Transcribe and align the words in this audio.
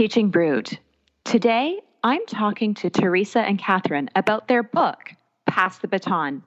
Teaching 0.00 0.30
Brood. 0.30 0.78
Today, 1.24 1.78
I'm 2.02 2.24
talking 2.24 2.72
to 2.72 2.88
Teresa 2.88 3.40
and 3.40 3.58
Catherine 3.58 4.08
about 4.16 4.48
their 4.48 4.62
book, 4.62 5.12
Pass 5.46 5.76
the 5.76 5.88
Baton. 5.88 6.42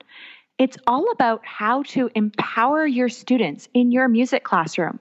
It's 0.58 0.76
all 0.88 1.12
about 1.12 1.45
how 1.45 1.84
to 1.84 2.09
empower 2.16 2.88
your 2.88 3.09
students 3.09 3.70
in 3.76 3.92
your 3.92 4.08
music 4.08 4.44
classroom, 4.44 5.00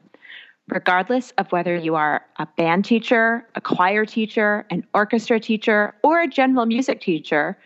regardless 0.68 1.30
of 1.38 1.50
whether 1.50 1.74
you 1.74 1.94
are 1.94 2.27
a 2.36 2.44
band 2.58 2.84
teacher, 2.84 3.48
a 3.54 3.62
choir 3.62 4.04
teacher, 4.04 4.66
an 4.69 4.86
orchestra 4.92 5.41
teacher, 5.41 5.94
or 6.02 6.20
a 6.20 6.28
general 6.28 6.66
music 6.66 7.00
teacher. 7.00 7.56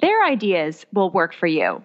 Their 0.00 0.22
ideas 0.22 0.86
will 0.92 1.10
work 1.10 1.34
for 1.34 1.48
you. 1.48 1.82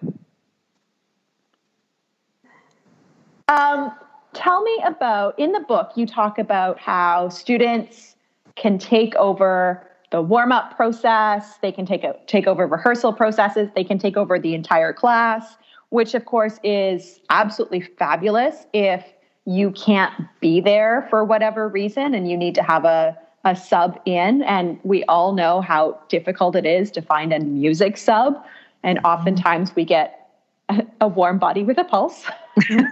Um, 3.48 3.90
tell 4.34 4.62
me 4.62 4.84
about 4.84 5.36
in 5.36 5.50
the 5.50 5.64
book 5.66 5.90
you 5.96 6.06
talk 6.06 6.38
about 6.38 6.78
how 6.78 7.28
students 7.28 8.12
can 8.56 8.78
take 8.78 9.14
over 9.16 9.86
the 10.10 10.22
warm 10.22 10.52
up 10.52 10.76
process, 10.76 11.58
they 11.58 11.72
can 11.72 11.86
take 11.86 12.04
a, 12.04 12.16
take 12.26 12.46
over 12.46 12.66
rehearsal 12.66 13.12
processes, 13.12 13.68
they 13.74 13.84
can 13.84 13.98
take 13.98 14.16
over 14.16 14.38
the 14.38 14.54
entire 14.54 14.92
class, 14.92 15.56
which 15.90 16.14
of 16.14 16.24
course 16.24 16.58
is 16.62 17.20
absolutely 17.30 17.80
fabulous 17.80 18.66
if 18.72 19.04
you 19.44 19.70
can't 19.72 20.12
be 20.40 20.60
there 20.60 21.06
for 21.10 21.24
whatever 21.24 21.68
reason 21.68 22.14
and 22.14 22.30
you 22.30 22.36
need 22.36 22.54
to 22.54 22.62
have 22.62 22.84
a 22.84 23.16
a 23.46 23.54
sub 23.54 23.98
in. 24.04 24.42
And 24.42 24.78
we 24.82 25.04
all 25.04 25.32
know 25.32 25.60
how 25.60 25.98
difficult 26.08 26.56
it 26.56 26.66
is 26.66 26.90
to 26.90 27.00
find 27.00 27.32
a 27.32 27.38
music 27.38 27.96
sub. 27.96 28.44
And 28.82 28.98
oftentimes 29.04 29.74
we 29.74 29.84
get 29.84 30.28
a, 30.68 30.84
a 31.02 31.08
warm 31.08 31.38
body 31.38 31.62
with 31.62 31.78
a 31.78 31.84
pulse. 31.84 32.24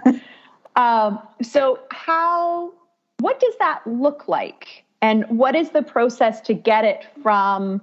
um, 0.77 1.19
so 1.41 1.79
how 1.91 2.73
what 3.19 3.39
does 3.39 3.53
that 3.59 3.81
look 3.85 4.27
like 4.27 4.84
and 5.05 5.23
what 5.29 5.55
is 5.55 5.69
the 5.69 5.83
process 5.83 6.41
to 6.41 6.53
get 6.55 6.83
it 6.83 7.05
from 7.21 7.79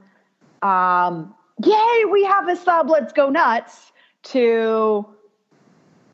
um, 0.63 1.33
yay 1.65 2.05
we 2.11 2.25
have 2.25 2.49
a 2.49 2.57
sub 2.57 2.91
let's 2.91 3.13
go 3.13 3.31
nuts 3.31 3.93
to 4.25 5.07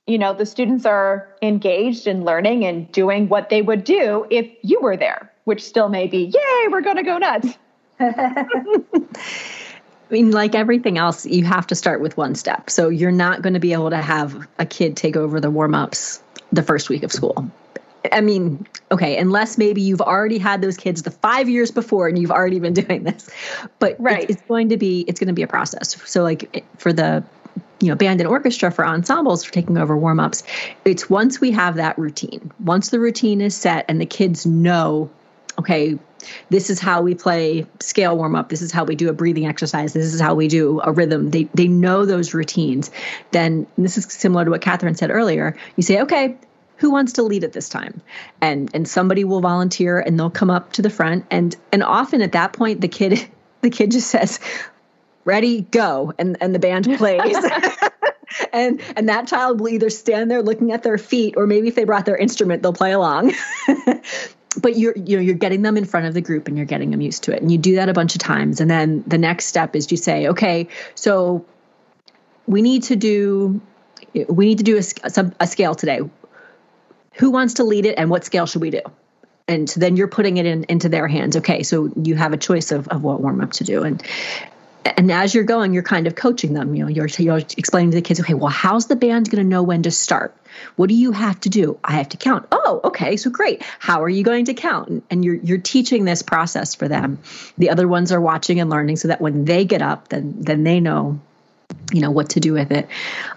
you 0.06 0.18
know 0.18 0.34
the 0.34 0.46
students 0.46 0.84
are 0.84 1.28
engaged 1.40 2.06
in 2.06 2.24
learning 2.24 2.64
and 2.64 2.90
doing 2.92 3.28
what 3.28 3.48
they 3.48 3.62
would 3.62 3.84
do 3.84 4.26
if 4.30 4.46
you 4.62 4.80
were 4.80 4.96
there 4.96 5.32
which 5.44 5.62
still 5.64 5.88
may 5.88 6.06
be 6.06 6.24
yay 6.24 6.68
we're 6.70 6.82
going 6.82 6.96
to 6.96 7.02
go 7.02 7.16
nuts 7.18 7.48
I 10.10 10.14
mean, 10.14 10.30
like 10.30 10.54
everything 10.54 10.96
else, 10.96 11.26
you 11.26 11.44
have 11.44 11.66
to 11.66 11.74
start 11.74 12.00
with 12.00 12.16
one 12.16 12.34
step. 12.34 12.70
So 12.70 12.88
you're 12.88 13.12
not 13.12 13.42
going 13.42 13.52
to 13.52 13.60
be 13.60 13.74
able 13.74 13.90
to 13.90 13.98
have 13.98 14.48
a 14.58 14.64
kid 14.64 14.96
take 14.96 15.16
over 15.16 15.38
the 15.38 15.50
warm 15.50 15.74
ups 15.74 16.22
the 16.50 16.62
first 16.62 16.88
week 16.88 17.02
of 17.02 17.12
school. 17.12 17.50
I 18.12 18.20
mean, 18.20 18.66
okay, 18.90 19.18
unless 19.18 19.58
maybe 19.58 19.82
you've 19.82 20.00
already 20.00 20.38
had 20.38 20.62
those 20.62 20.76
kids 20.76 21.02
the 21.02 21.10
five 21.10 21.48
years 21.48 21.70
before 21.70 22.08
and 22.08 22.18
you've 22.18 22.30
already 22.30 22.60
been 22.60 22.74
doing 22.74 23.04
this, 23.04 23.28
but 23.78 23.96
right. 23.98 24.22
it's, 24.22 24.32
it's 24.32 24.42
going 24.42 24.68
to 24.70 24.76
be 24.76 25.04
it's 25.08 25.20
going 25.20 25.28
to 25.28 25.34
be 25.34 25.42
a 25.42 25.48
process. 25.48 26.00
So 26.08 26.22
like 26.22 26.64
for 26.76 26.92
the 26.92 27.24
you 27.80 27.88
know 27.88 27.94
band 27.94 28.20
and 28.20 28.28
orchestra 28.28 28.70
for 28.70 28.84
ensembles 28.84 29.44
for 29.44 29.52
taking 29.52 29.76
over 29.78 29.96
warm 29.96 30.20
ups, 30.20 30.42
it's 30.84 31.10
once 31.10 31.40
we 31.40 31.50
have 31.52 31.76
that 31.76 31.98
routine, 31.98 32.52
once 32.64 32.90
the 32.90 33.00
routine 33.00 33.40
is 33.40 33.54
set 33.54 33.84
and 33.88 34.00
the 34.00 34.06
kids 34.06 34.46
know, 34.46 35.10
okay, 35.58 35.98
this 36.50 36.70
is 36.70 36.80
how 36.80 37.02
we 37.02 37.14
play 37.14 37.66
scale 37.80 38.16
warm 38.16 38.34
up 38.34 38.48
this 38.48 38.62
is 38.62 38.72
how 38.72 38.84
we 38.84 38.96
do 38.96 39.08
a 39.08 39.12
breathing 39.12 39.46
exercise 39.46 39.92
this 39.92 40.12
is 40.12 40.20
how 40.20 40.34
we 40.34 40.48
do 40.48 40.80
a 40.82 40.92
rhythm 40.92 41.30
they 41.30 41.44
they 41.54 41.68
know 41.68 42.04
those 42.04 42.34
routines 42.34 42.90
then 43.30 43.66
this 43.78 43.96
is 43.96 44.04
similar 44.06 44.44
to 44.44 44.50
what 44.50 44.60
catherine 44.60 44.94
said 44.94 45.10
earlier 45.10 45.56
you 45.76 45.82
say 45.82 46.00
okay 46.00 46.36
who 46.78 46.90
wants 46.90 47.12
to 47.14 47.22
lead 47.22 47.44
at 47.44 47.52
this 47.52 47.68
time? 47.68 48.00
And 48.40 48.70
and 48.74 48.88
somebody 48.88 49.24
will 49.24 49.40
volunteer 49.40 50.00
and 50.00 50.18
they'll 50.18 50.30
come 50.30 50.50
up 50.50 50.72
to 50.74 50.82
the 50.82 50.90
front. 50.90 51.26
And 51.30 51.54
and 51.72 51.82
often 51.82 52.22
at 52.22 52.32
that 52.32 52.52
point 52.52 52.80
the 52.80 52.88
kid 52.88 53.28
the 53.60 53.70
kid 53.70 53.90
just 53.90 54.08
says 54.08 54.40
ready 55.24 55.62
go 55.62 56.14
and 56.18 56.36
and 56.40 56.54
the 56.54 56.58
band 56.58 56.86
plays. 56.96 57.36
And 58.52 58.80
and 58.94 59.08
that 59.08 59.26
child 59.26 59.60
will 59.60 59.70
either 59.70 59.90
stand 59.90 60.30
there 60.30 60.42
looking 60.42 60.72
at 60.72 60.82
their 60.82 60.98
feet 60.98 61.34
or 61.36 61.46
maybe 61.46 61.68
if 61.68 61.74
they 61.74 61.84
brought 61.84 62.04
their 62.04 62.16
instrument 62.16 62.62
they'll 62.62 62.72
play 62.72 62.92
along. 62.92 63.32
But 64.60 64.76
you're 64.76 64.94
you 64.96 65.16
know 65.16 65.22
you're 65.22 65.34
getting 65.34 65.62
them 65.62 65.76
in 65.76 65.84
front 65.84 66.06
of 66.06 66.14
the 66.14 66.20
group 66.20 66.46
and 66.46 66.56
you're 66.56 66.66
getting 66.66 66.90
them 66.90 67.00
used 67.00 67.24
to 67.24 67.34
it. 67.34 67.40
And 67.40 67.50
you 67.50 67.58
do 67.58 67.76
that 67.76 67.88
a 67.88 67.92
bunch 67.92 68.14
of 68.14 68.20
times. 68.20 68.60
And 68.60 68.70
then 68.70 69.02
the 69.06 69.18
next 69.18 69.46
step 69.46 69.74
is 69.74 69.90
you 69.90 69.96
say 69.96 70.28
okay 70.28 70.68
so 70.94 71.44
we 72.46 72.62
need 72.62 72.84
to 72.84 72.96
do 72.96 73.60
we 74.28 74.46
need 74.46 74.58
to 74.58 74.64
do 74.64 74.78
a, 74.78 75.32
a 75.40 75.46
scale 75.46 75.74
today 75.74 76.00
who 77.18 77.30
wants 77.30 77.54
to 77.54 77.64
lead 77.64 77.86
it 77.86 77.94
and 77.98 78.10
what 78.10 78.24
scale 78.24 78.46
should 78.46 78.62
we 78.62 78.70
do? 78.70 78.82
And 79.46 79.68
so 79.68 79.80
then 79.80 79.96
you're 79.96 80.08
putting 80.08 80.36
it 80.36 80.46
in 80.46 80.64
into 80.64 80.88
their 80.88 81.08
hands. 81.08 81.36
Okay 81.36 81.62
so 81.62 81.90
you 82.02 82.14
have 82.16 82.32
a 82.32 82.36
choice 82.36 82.70
of, 82.70 82.88
of 82.88 83.02
what 83.02 83.20
warm 83.20 83.40
up 83.40 83.52
to 83.52 83.64
do. 83.64 83.82
And 83.82 84.02
and 84.84 85.10
as 85.12 85.34
you're 85.34 85.44
going 85.44 85.72
you're 85.74 85.82
kind 85.82 86.06
of 86.06 86.14
coaching 86.14 86.54
them. 86.54 86.74
You 86.74 86.84
know 86.84 86.88
you're, 86.88 87.08
you're 87.18 87.38
explaining 87.38 87.90
to 87.90 87.96
the 87.96 88.02
kids 88.02 88.20
okay 88.20 88.34
well 88.34 88.50
how's 88.50 88.86
the 88.86 88.96
band 88.96 89.30
going 89.30 89.42
to 89.42 89.48
know 89.48 89.62
when 89.62 89.82
to 89.82 89.90
start? 89.90 90.36
What 90.76 90.88
do 90.88 90.94
you 90.94 91.12
have 91.12 91.40
to 91.40 91.48
do? 91.48 91.78
I 91.82 91.92
have 91.92 92.10
to 92.10 92.16
count. 92.16 92.46
Oh 92.52 92.80
okay 92.84 93.16
so 93.16 93.30
great. 93.30 93.62
How 93.78 94.02
are 94.02 94.08
you 94.08 94.22
going 94.22 94.44
to 94.46 94.54
count? 94.54 94.88
And, 94.88 95.02
and 95.10 95.24
you're 95.24 95.36
you're 95.36 95.58
teaching 95.58 96.04
this 96.04 96.22
process 96.22 96.74
for 96.74 96.88
them. 96.88 97.18
The 97.56 97.70
other 97.70 97.88
ones 97.88 98.12
are 98.12 98.20
watching 98.20 98.60
and 98.60 98.70
learning 98.70 98.96
so 98.96 99.08
that 99.08 99.20
when 99.20 99.44
they 99.44 99.64
get 99.64 99.82
up 99.82 100.08
then 100.08 100.34
then 100.38 100.62
they 100.62 100.80
know 100.80 101.20
you 101.92 102.00
know 102.00 102.10
what 102.10 102.30
to 102.30 102.40
do 102.40 102.52
with 102.52 102.70
it. 102.70 102.88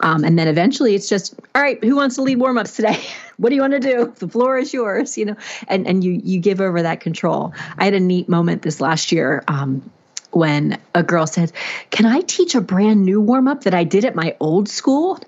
Um, 0.01 0.23
and 0.23 0.37
then 0.37 0.47
eventually 0.47 0.95
it's 0.95 1.07
just 1.07 1.35
all 1.55 1.61
right 1.61 1.81
who 1.83 1.95
wants 1.95 2.15
to 2.15 2.21
lead 2.21 2.37
warm-ups 2.37 2.75
today? 2.75 3.01
What 3.37 3.49
do 3.49 3.55
you 3.55 3.61
want 3.61 3.73
to 3.73 3.79
do? 3.79 4.13
The 4.19 4.27
floor 4.27 4.59
is 4.59 4.71
yours 4.71 5.17
you 5.17 5.25
know? 5.25 5.35
And 5.67 5.87
and 5.87 6.03
you 6.03 6.21
you 6.23 6.39
give 6.39 6.61
over 6.61 6.83
that 6.83 6.99
control. 6.99 7.53
I 7.77 7.85
had 7.85 7.95
a 7.95 7.99
neat 7.99 8.29
moment 8.29 8.61
this 8.61 8.79
last 8.79 9.11
year 9.11 9.43
um, 9.47 9.89
when 10.31 10.77
a 10.95 11.03
girl 11.03 11.27
said 11.27 11.51
can 11.89 12.05
i 12.05 12.21
teach 12.21 12.55
a 12.55 12.61
brand 12.61 13.03
new 13.03 13.19
warm-up 13.19 13.63
that 13.63 13.73
i 13.73 13.83
did 13.83 14.05
at 14.05 14.15
my 14.15 14.35
old 14.39 14.69
school 14.69 15.19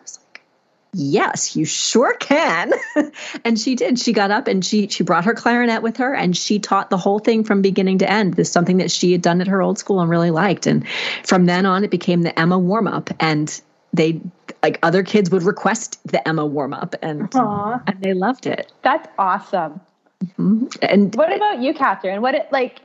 yes 0.94 1.56
you 1.56 1.66
sure 1.66 2.14
can. 2.14 2.74
And 3.46 3.60
she 3.60 3.76
did. 3.76 4.00
She 4.00 4.14
got 4.14 4.32
up 4.32 4.48
and 4.48 4.64
she 4.64 4.88
she 4.88 5.04
brought 5.04 5.26
her 5.26 5.34
clarinet 5.34 5.82
with 5.82 5.98
her 5.98 6.14
and 6.14 6.36
she 6.36 6.60
taught 6.60 6.90
the 6.90 6.98
whole 6.98 7.20
thing 7.20 7.44
from 7.44 7.62
beginning 7.62 8.00
to 8.00 8.10
end. 8.10 8.36
This 8.36 8.48
is 8.48 8.54
something 8.54 8.78
that 8.78 8.92
she 8.92 9.12
had 9.12 9.22
done 9.22 9.42
at 9.42 9.48
her 9.48 9.62
old 9.62 9.78
school 9.78 10.00
and 10.00 10.10
really 10.10 10.32
liked. 10.32 10.68
And 10.68 10.88
from 11.24 11.46
then 11.46 11.66
on 11.66 11.84
it 11.84 11.92
became 11.92 12.22
the 12.22 12.38
emma 12.38 12.58
warm 12.58 12.88
up 12.88 13.10
and 13.20 13.62
they 13.92 14.22
like 14.62 14.80
other 14.84 15.04
kids 15.04 15.30
would 15.32 15.44
request 15.44 16.00
the 16.06 16.26
emma 16.28 16.46
warm 16.46 16.74
up 16.74 16.96
and 17.02 17.30
Aww. 17.32 17.84
and 17.88 18.02
they 18.02 18.14
loved 18.14 18.46
it. 18.46 18.72
That's 18.82 19.08
awesome. 19.18 19.82
Mm-hmm. 20.24 20.68
and 20.82 21.14
what 21.16 21.34
about 21.34 21.62
you 21.62 21.74
catherine? 21.74 22.22
What 22.22 22.36
it 22.36 22.52
like 22.52 22.80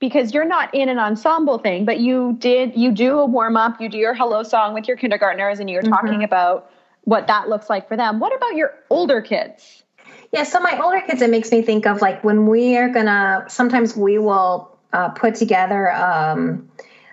because 0.00 0.34
you're 0.34 0.44
not 0.44 0.74
in 0.74 0.88
an 0.88 0.98
ensemble 0.98 1.58
thing 1.58 1.84
but 1.84 2.00
you 2.00 2.36
did 2.40 2.76
you 2.76 2.90
do 2.90 3.20
a 3.20 3.26
warm 3.26 3.56
up 3.56 3.80
you 3.80 3.88
do 3.88 3.98
your 3.98 4.14
hello 4.14 4.42
song 4.42 4.74
with 4.74 4.88
your 4.88 4.96
kindergartners 4.96 5.60
and 5.60 5.70
you're 5.70 5.80
mm-hmm. 5.80 5.92
talking 5.92 6.24
about 6.24 6.71
what 7.04 7.26
that 7.26 7.48
looks 7.48 7.68
like 7.68 7.88
for 7.88 7.96
them. 7.96 8.20
What 8.20 8.34
about 8.34 8.54
your 8.54 8.74
older 8.90 9.20
kids? 9.20 9.82
Yeah, 10.32 10.44
so 10.44 10.60
my 10.60 10.80
older 10.80 11.00
kids, 11.06 11.20
it 11.20 11.30
makes 11.30 11.50
me 11.50 11.62
think 11.62 11.86
of 11.86 12.00
like 12.00 12.24
when 12.24 12.46
we 12.46 12.76
are 12.76 12.88
gonna. 12.88 13.44
Sometimes 13.48 13.96
we 13.96 14.18
will 14.18 14.78
uh, 14.92 15.10
put 15.10 15.34
together. 15.34 15.92
Um, 15.92 16.70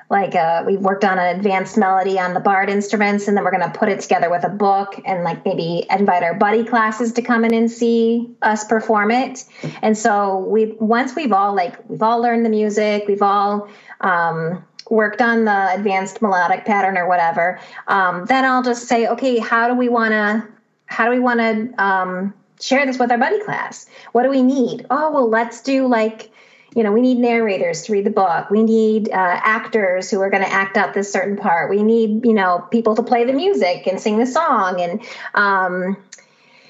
like 0.09 0.33
uh, 0.33 0.63
we've 0.65 0.79
worked 0.79 1.03
on 1.03 1.19
an 1.19 1.35
advanced 1.37 1.77
melody 1.77 2.19
on 2.19 2.33
the 2.33 2.39
barred 2.39 2.69
instruments 2.69 3.27
and 3.27 3.37
then 3.37 3.43
we're 3.43 3.51
to 3.51 3.69
put 3.69 3.89
it 3.89 3.99
together 3.99 4.29
with 4.29 4.43
a 4.43 4.49
book 4.49 4.99
and 5.05 5.23
like 5.23 5.45
maybe 5.45 5.85
invite 5.89 6.23
our 6.23 6.33
buddy 6.33 6.63
classes 6.63 7.13
to 7.13 7.21
come 7.21 7.45
in 7.45 7.53
and 7.53 7.69
see 7.69 8.35
us 8.41 8.63
perform 8.63 9.11
it 9.11 9.45
and 9.81 9.97
so 9.97 10.39
we 10.39 10.75
once 10.79 11.15
we've 11.15 11.31
all 11.31 11.55
like 11.55 11.77
we've 11.87 12.01
all 12.01 12.21
learned 12.21 12.43
the 12.43 12.49
music 12.49 13.03
we've 13.07 13.21
all 13.21 13.69
um, 14.01 14.65
worked 14.89 15.21
on 15.21 15.45
the 15.45 15.73
advanced 15.73 16.21
melodic 16.21 16.65
pattern 16.65 16.97
or 16.97 17.07
whatever, 17.07 17.59
um, 17.87 18.25
then 18.25 18.45
I'll 18.45 18.63
just 18.63 18.87
say, 18.87 19.07
okay, 19.07 19.37
how 19.37 19.67
do 19.67 19.75
we 19.75 19.89
want 19.89 20.11
to, 20.11 20.47
how 20.85 21.05
do 21.05 21.11
we 21.11 21.19
want 21.19 21.39
to 21.39 21.83
um, 21.83 22.33
share 22.59 22.85
this 22.85 22.99
with 22.99 23.11
our 23.11 23.17
buddy 23.17 23.39
class? 23.43 23.87
What 24.11 24.23
do 24.23 24.29
we 24.29 24.41
need? 24.41 24.85
Oh, 24.89 25.11
well, 25.11 25.29
let's 25.29 25.61
do 25.61 25.87
like, 25.87 26.31
you 26.75 26.83
know, 26.83 26.91
we 26.91 27.01
need 27.01 27.17
narrators 27.17 27.83
to 27.83 27.93
read 27.93 28.05
the 28.05 28.11
book. 28.11 28.49
We 28.51 28.61
need 28.61 29.09
uh, 29.09 29.13
actors 29.13 30.11
who 30.11 30.21
are 30.21 30.29
going 30.29 30.43
to 30.43 30.51
act 30.51 30.77
out 30.77 30.93
this 30.93 31.11
certain 31.11 31.35
part. 31.35 31.69
We 31.69 31.81
need, 31.81 32.25
you 32.25 32.33
know, 32.33 32.67
people 32.69 32.95
to 32.95 33.01
play 33.01 33.25
the 33.25 33.33
music 33.33 33.87
and 33.87 33.99
sing 33.99 34.19
the 34.19 34.27
song. 34.27 34.79
And 34.79 35.01
um, 35.33 35.97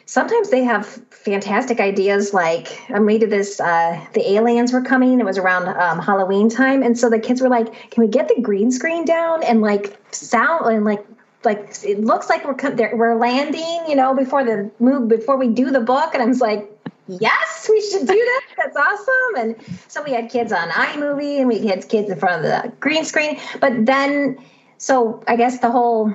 sometimes 0.10 0.50
they 0.50 0.64
have 0.64 0.88
fantastic 1.12 1.80
ideas 1.80 2.34
like 2.34 2.82
um, 2.90 3.06
we 3.06 3.20
did 3.20 3.30
this 3.30 3.60
uh, 3.60 4.04
the 4.14 4.32
aliens 4.34 4.74
were 4.74 4.82
coming 4.82 5.20
it 5.20 5.26
was 5.26 5.38
around 5.38 5.68
um, 5.68 6.00
halloween 6.00 6.50
time 6.50 6.82
and 6.82 6.98
so 6.98 7.10
the 7.10 7.20
kids 7.20 7.42
were 7.42 7.50
like 7.50 7.92
can 7.92 8.02
we 8.02 8.08
get 8.08 8.28
the 8.28 8.42
green 8.42 8.72
screen 8.72 9.06
down 9.06 9.44
and 9.44 9.62
like 9.62 9.96
sound 10.12 10.66
and 10.74 10.84
like 10.84 11.06
like 11.44 11.76
it 11.84 12.02
looks 12.02 12.28
like 12.28 12.44
we're 12.44 12.96
we're 12.96 13.16
landing 13.16 13.84
you 13.88 13.96
know 13.96 14.16
before 14.16 14.44
the 14.44 14.70
move 14.80 15.08
before 15.08 15.38
we 15.38 15.48
do 15.48 15.70
the 15.72 15.80
book? 15.80 16.14
And 16.14 16.24
i 16.24 16.26
was 16.26 16.42
like 16.42 16.70
yes 17.08 17.68
we 17.70 17.82
should 17.82 18.08
do 18.08 18.14
that. 18.14 18.42
That's 18.58 18.78
awesome. 18.78 19.36
And 19.38 19.56
so 19.88 20.04
we 20.04 20.12
had 20.12 20.30
kids 20.30 20.52
on 20.52 20.70
iMovie 20.70 21.40
and 21.40 21.48
we 21.48 21.66
had 21.68 21.88
kids 21.88 22.10
in 22.10 22.20
front 22.20 22.44
of 22.44 22.44
the 22.44 22.72
green 22.80 23.06
screen. 23.06 23.40
But 23.62 23.86
then 23.86 24.38
so 24.78 25.22
i 25.28 25.36
guess 25.36 25.60
the 25.60 25.70
whole 25.70 26.14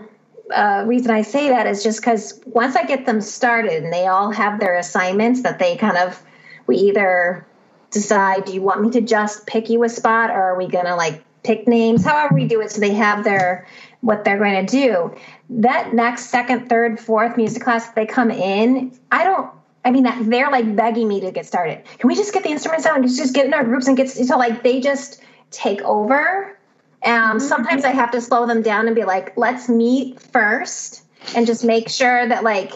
uh, 0.52 0.84
reason 0.86 1.10
I 1.10 1.22
say 1.22 1.48
that 1.48 1.66
is 1.66 1.82
just 1.82 2.00
because 2.00 2.40
once 2.46 2.76
I 2.76 2.84
get 2.84 3.06
them 3.06 3.20
started 3.20 3.82
and 3.82 3.92
they 3.92 4.06
all 4.06 4.30
have 4.30 4.60
their 4.60 4.76
assignments 4.76 5.42
that 5.42 5.58
they 5.58 5.76
kind 5.76 5.96
of, 5.96 6.22
we 6.66 6.76
either 6.76 7.46
decide 7.90 8.44
do 8.44 8.52
you 8.52 8.60
want 8.60 8.82
me 8.82 8.90
to 8.90 9.00
just 9.00 9.46
pick 9.46 9.70
you 9.70 9.84
a 9.84 9.88
spot 9.88 10.28
or 10.28 10.42
are 10.42 10.58
we 10.58 10.66
going 10.66 10.84
to 10.84 10.96
like 10.96 11.22
pick 11.44 11.68
names 11.68 12.04
however 12.04 12.34
we 12.34 12.44
do 12.44 12.60
it 12.60 12.70
so 12.70 12.80
they 12.80 12.92
have 12.92 13.22
their 13.22 13.68
what 14.00 14.24
they're 14.24 14.38
going 14.38 14.66
to 14.66 14.70
do 14.70 15.14
that 15.48 15.94
next 15.94 16.26
second 16.26 16.68
third 16.68 16.98
fourth 16.98 17.36
music 17.36 17.62
class 17.62 17.90
they 17.90 18.04
come 18.04 18.32
in 18.32 18.92
i 19.12 19.22
don't 19.22 19.48
I 19.86 19.90
mean, 19.90 20.30
they're 20.30 20.50
like 20.50 20.74
begging 20.74 21.08
me 21.08 21.20
to 21.20 21.30
get 21.30 21.44
started. 21.44 21.84
Can 21.98 22.08
we 22.08 22.14
just 22.14 22.32
get 22.32 22.42
the 22.42 22.48
instruments 22.48 22.86
out 22.86 22.96
and 22.96 23.06
just 23.06 23.34
get 23.34 23.44
in 23.44 23.52
our 23.52 23.64
groups 23.64 23.86
and 23.86 23.94
get 23.94 24.08
so 24.08 24.38
like 24.38 24.62
they 24.62 24.80
just 24.80 25.20
take 25.50 25.82
over. 25.82 26.58
Um, 27.04 27.12
mm-hmm. 27.12 27.38
Sometimes 27.38 27.84
I 27.84 27.90
have 27.90 28.10
to 28.12 28.20
slow 28.20 28.46
them 28.46 28.62
down 28.62 28.86
and 28.86 28.94
be 28.94 29.04
like, 29.04 29.36
let's 29.36 29.68
meet 29.68 30.20
first 30.20 31.02
and 31.34 31.46
just 31.46 31.64
make 31.64 31.88
sure 31.88 32.26
that 32.28 32.44
like 32.44 32.72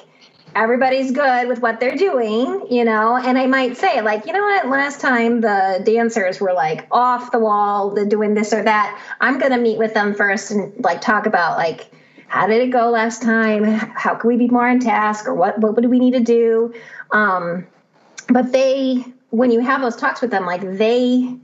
everybody's 0.54 1.12
good 1.12 1.48
with 1.48 1.60
what 1.60 1.80
they're 1.80 1.96
doing, 1.96 2.66
you 2.70 2.84
know. 2.84 3.16
And 3.16 3.38
I 3.38 3.46
might 3.46 3.76
say, 3.76 4.00
like, 4.00 4.26
you 4.26 4.32
know 4.32 4.42
what, 4.42 4.68
last 4.68 5.00
time 5.00 5.40
the 5.40 5.82
dancers 5.84 6.40
were 6.40 6.52
like 6.52 6.86
off 6.90 7.32
the 7.32 7.38
wall, 7.38 7.90
they're 7.90 8.06
doing 8.06 8.34
this 8.34 8.52
or 8.52 8.62
that. 8.62 9.00
I'm 9.20 9.38
gonna 9.38 9.58
meet 9.58 9.78
with 9.78 9.94
them 9.94 10.14
first 10.14 10.50
and 10.50 10.72
like 10.84 11.00
talk 11.00 11.26
about 11.26 11.56
like 11.56 11.90
how 12.28 12.46
did 12.46 12.60
it 12.60 12.70
go 12.70 12.90
last 12.90 13.22
time? 13.22 13.64
How 13.64 14.14
can 14.14 14.28
we 14.28 14.36
be 14.36 14.48
more 14.48 14.68
on 14.68 14.80
task 14.80 15.26
or 15.26 15.34
what 15.34 15.58
what 15.60 15.80
do 15.80 15.88
we 15.88 15.98
need 15.98 16.12
to 16.12 16.20
do? 16.20 16.74
Um, 17.10 17.66
but 18.28 18.52
they, 18.52 19.04
when 19.30 19.50
you 19.50 19.60
have 19.60 19.80
those 19.80 19.96
talks 19.96 20.20
with 20.20 20.30
them, 20.30 20.44
like 20.44 20.60
they, 20.60 21.36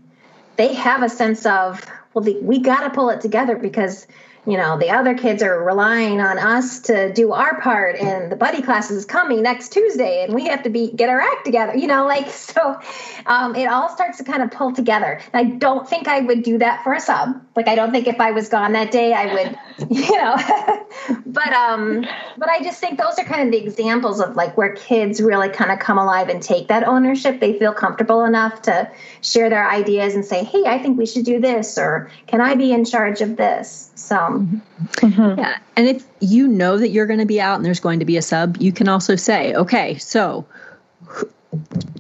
they 0.57 0.75
have 0.75 1.03
a 1.03 1.09
sense 1.09 1.47
of, 1.47 1.85
well, 2.15 2.25
the, 2.25 2.39
we 2.41 2.61
got 2.61 2.81
to 2.81 2.91
pull 2.91 3.11
it 3.11 3.21
together 3.21 3.57
because 3.57 4.07
you 4.47 4.57
know 4.57 4.79
the 4.79 4.91
other 4.91 5.17
kids 5.17 5.43
are 5.43 5.63
relying 5.63 6.21
on 6.21 6.39
us 6.39 6.81
to 6.81 7.13
do 7.13 7.33
our 7.33 7.61
part 7.61 7.97
and 7.97 8.31
the 8.31 8.37
buddy 8.37 8.61
class 8.61 8.91
is 8.91 9.05
coming 9.05 9.43
next 9.43 9.73
tuesday 9.73 10.23
and 10.23 10.35
we 10.35 10.47
have 10.47 10.63
to 10.63 10.71
be 10.71 10.93
get 10.93 11.09
our 11.09 11.21
act 11.21 11.45
together 11.45 11.75
you 11.75 11.87
know 11.87 12.07
like 12.07 12.29
so 12.31 12.79
um, 13.27 13.55
it 13.55 13.67
all 13.67 13.89
starts 13.89 14.19
to 14.19 14.25
kind 14.25 14.43
of 14.43 14.51
pull 14.51 14.73
together. 14.73 15.21
And 15.33 15.47
i 15.47 15.57
don't 15.57 15.89
think 15.89 16.09
i 16.09 16.21
would 16.21 16.43
do 16.43 16.59
that 16.59 16.83
for 16.85 16.93
a 16.93 17.01
sub 17.01 17.44
like 17.57 17.69
i 17.69 17.75
don't 17.75 17.93
think 17.93 18.07
if 18.07 18.21
i 18.21 18.31
was 18.31 18.49
gone 18.49 18.73
that 18.73 18.91
day 18.91 19.13
i 19.13 19.33
would 19.33 19.91
you 19.91 20.17
know 20.17 20.37
but 21.27 21.53
um 21.53 22.05
but 22.37 22.49
i 22.49 22.63
just 22.63 22.81
think 22.81 22.99
those 22.99 23.19
are 23.19 23.25
kind 23.25 23.43
of 23.43 23.53
the 23.53 23.59
examples 23.59 24.21
of 24.21 24.37
like 24.37 24.57
where 24.57 24.75
kids 24.75 25.21
really 25.21 25.49
kind 25.49 25.71
of 25.71 25.79
come 25.79 25.99
alive 25.99 26.29
and 26.29 26.43
take 26.43 26.69
that 26.69 26.87
ownership 26.87 27.41
they 27.41 27.59
feel 27.59 27.73
comfortable 27.73 28.25
enough 28.25 28.63
to 28.63 28.91
share 29.21 29.51
their 29.51 29.69
ideas 29.69 30.15
and 30.15 30.25
say 30.25 30.45
hey 30.45 30.65
i 30.67 30.79
think 30.79 30.99
we 30.99 31.07
should 31.07 31.25
do 31.25 31.41
this 31.41 31.79
or 31.79 32.11
can 32.27 32.41
i 32.41 32.55
be 32.55 32.73
in 32.73 32.85
charge 32.85 33.21
of 33.21 33.37
this 33.37 33.91
so, 34.05 34.17
mm-hmm. 34.17 35.39
yeah. 35.39 35.59
And 35.77 35.89
if 35.89 36.05
you 36.21 36.47
know 36.47 36.77
that 36.77 36.91
you're 36.91 37.07
going 37.07 37.21
to 37.21 37.27
be 37.27 37.41
out 37.41 37.57
and 37.57 37.65
there's 37.65 37.81
going 37.81 38.01
to 38.01 38.05
be 38.05 38.19
a 38.19 38.23
sub, 38.23 38.59
you 38.59 38.71
can 38.71 38.87
also 38.87 39.17
say, 39.17 39.55
okay, 39.55 39.97
so 39.97 40.47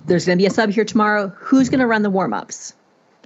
there's 0.04 0.26
going 0.26 0.36
to 0.36 0.42
be 0.42 0.46
a 0.46 0.50
sub 0.50 0.70
here 0.70 0.84
tomorrow. 0.84 1.28
Who's 1.38 1.70
going 1.70 1.80
to 1.80 1.86
run 1.86 2.02
the 2.02 2.10
warm 2.10 2.34
ups? 2.34 2.74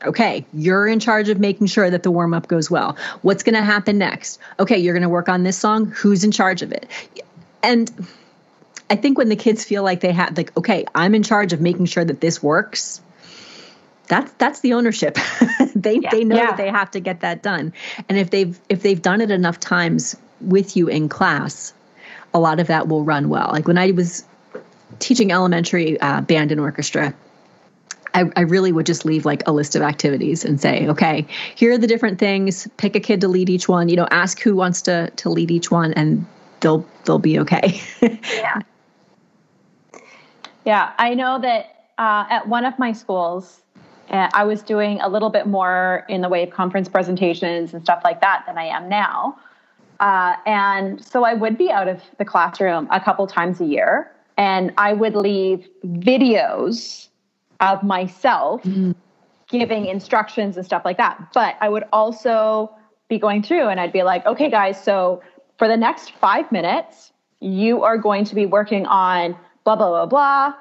Okay, 0.04 0.46
you're 0.52 0.86
in 0.86 1.00
charge 1.00 1.28
of 1.28 1.40
making 1.40 1.66
sure 1.66 1.90
that 1.90 2.02
the 2.02 2.10
warm 2.10 2.34
up 2.34 2.46
goes 2.46 2.70
well. 2.70 2.96
What's 3.22 3.42
going 3.42 3.56
to 3.56 3.62
happen 3.62 3.98
next? 3.98 4.38
Okay, 4.58 4.78
you're 4.78 4.94
going 4.94 5.02
to 5.02 5.08
work 5.08 5.28
on 5.28 5.42
this 5.42 5.58
song. 5.58 5.86
Who's 5.86 6.24
in 6.24 6.30
charge 6.30 6.62
of 6.62 6.72
it? 6.72 6.86
And 7.62 7.90
I 8.90 8.96
think 8.96 9.18
when 9.18 9.28
the 9.28 9.36
kids 9.36 9.64
feel 9.64 9.82
like 9.82 10.00
they 10.00 10.12
have, 10.12 10.36
like, 10.36 10.56
okay, 10.56 10.84
I'm 10.94 11.14
in 11.14 11.22
charge 11.22 11.52
of 11.52 11.60
making 11.60 11.86
sure 11.86 12.04
that 12.04 12.20
this 12.20 12.42
works, 12.42 13.00
that's 14.06 14.32
that's 14.32 14.60
the 14.60 14.72
ownership. 14.72 15.18
they 15.74 15.98
yeah. 15.98 16.10
they 16.10 16.24
know 16.24 16.36
yeah. 16.36 16.46
that 16.46 16.56
they 16.56 16.70
have 16.70 16.90
to 16.92 17.00
get 17.00 17.20
that 17.20 17.42
done. 17.42 17.72
And 18.08 18.18
if 18.18 18.30
they've 18.30 18.58
if 18.68 18.82
they've 18.82 19.00
done 19.00 19.20
it 19.20 19.30
enough 19.30 19.60
times 19.60 20.16
with 20.40 20.76
you 20.76 20.88
in 20.88 21.08
class, 21.08 21.74
a 22.32 22.38
lot 22.38 22.60
of 22.60 22.68
that 22.68 22.88
will 22.88 23.04
run 23.04 23.28
well. 23.28 23.50
Like 23.52 23.66
when 23.66 23.78
I 23.78 23.90
was 23.90 24.24
teaching 24.98 25.30
elementary 25.32 26.00
uh, 26.00 26.22
band 26.22 26.52
and 26.52 26.60
orchestra, 26.60 27.14
I, 28.18 28.30
I, 28.34 28.40
really 28.40 28.72
would 28.72 28.86
just 28.86 29.04
leave 29.04 29.24
like 29.24 29.46
a 29.46 29.52
list 29.52 29.76
of 29.76 29.82
activities 29.82 30.44
and 30.44 30.60
say, 30.60 30.88
okay, 30.88 31.26
here 31.54 31.72
are 31.72 31.78
the 31.78 31.86
different 31.86 32.18
things. 32.18 32.66
Pick 32.76 32.96
a 32.96 33.00
kid 33.00 33.20
to 33.20 33.28
lead 33.28 33.48
each 33.48 33.68
one. 33.68 33.88
You 33.88 33.96
know, 33.96 34.08
ask 34.10 34.40
who 34.40 34.56
wants 34.56 34.82
to 34.82 35.10
to 35.10 35.30
lead 35.30 35.50
each 35.50 35.70
one, 35.70 35.92
and 35.92 36.26
they'll 36.60 36.84
they'll 37.04 37.20
be 37.20 37.38
okay. 37.38 37.80
yeah. 38.02 38.60
Yeah, 40.64 40.92
I 40.98 41.14
know 41.14 41.40
that 41.40 41.90
uh, 41.96 42.24
at 42.28 42.48
one 42.48 42.64
of 42.64 42.78
my 42.78 42.92
schools, 42.92 43.60
and 44.08 44.30
I 44.34 44.44
was 44.44 44.62
doing 44.62 45.00
a 45.00 45.08
little 45.08 45.30
bit 45.30 45.46
more 45.46 46.04
in 46.08 46.20
the 46.20 46.28
way 46.28 46.42
of 46.42 46.50
conference 46.50 46.88
presentations 46.88 47.72
and 47.72 47.82
stuff 47.82 48.02
like 48.04 48.20
that 48.20 48.44
than 48.46 48.58
I 48.58 48.64
am 48.64 48.88
now. 48.88 49.38
Uh, 50.00 50.36
and 50.44 51.04
so 51.04 51.24
I 51.24 51.34
would 51.34 51.56
be 51.56 51.70
out 51.70 51.88
of 51.88 52.02
the 52.18 52.24
classroom 52.24 52.88
a 52.90 53.00
couple 53.00 53.26
times 53.26 53.60
a 53.60 53.64
year, 53.64 54.10
and 54.36 54.72
I 54.76 54.92
would 54.92 55.14
leave 55.14 55.68
videos 55.84 57.08
of 57.60 57.82
myself 57.82 58.62
mm-hmm. 58.62 58.92
giving 59.48 59.86
instructions 59.86 60.56
and 60.56 60.64
stuff 60.64 60.82
like 60.84 60.96
that. 60.96 61.32
But 61.32 61.56
I 61.60 61.68
would 61.68 61.84
also 61.92 62.74
be 63.08 63.18
going 63.18 63.42
through 63.42 63.68
and 63.68 63.80
I'd 63.80 63.92
be 63.92 64.02
like, 64.02 64.26
okay, 64.26 64.50
guys, 64.50 64.82
so 64.82 65.22
for 65.58 65.68
the 65.68 65.76
next 65.76 66.12
five 66.12 66.50
minutes, 66.52 67.12
you 67.40 67.82
are 67.82 67.96
going 67.96 68.24
to 68.24 68.34
be 68.34 68.46
working 68.46 68.86
on 68.86 69.36
blah, 69.64 69.76
blah, 69.76 69.88
blah, 69.88 70.06
blah 70.06 70.54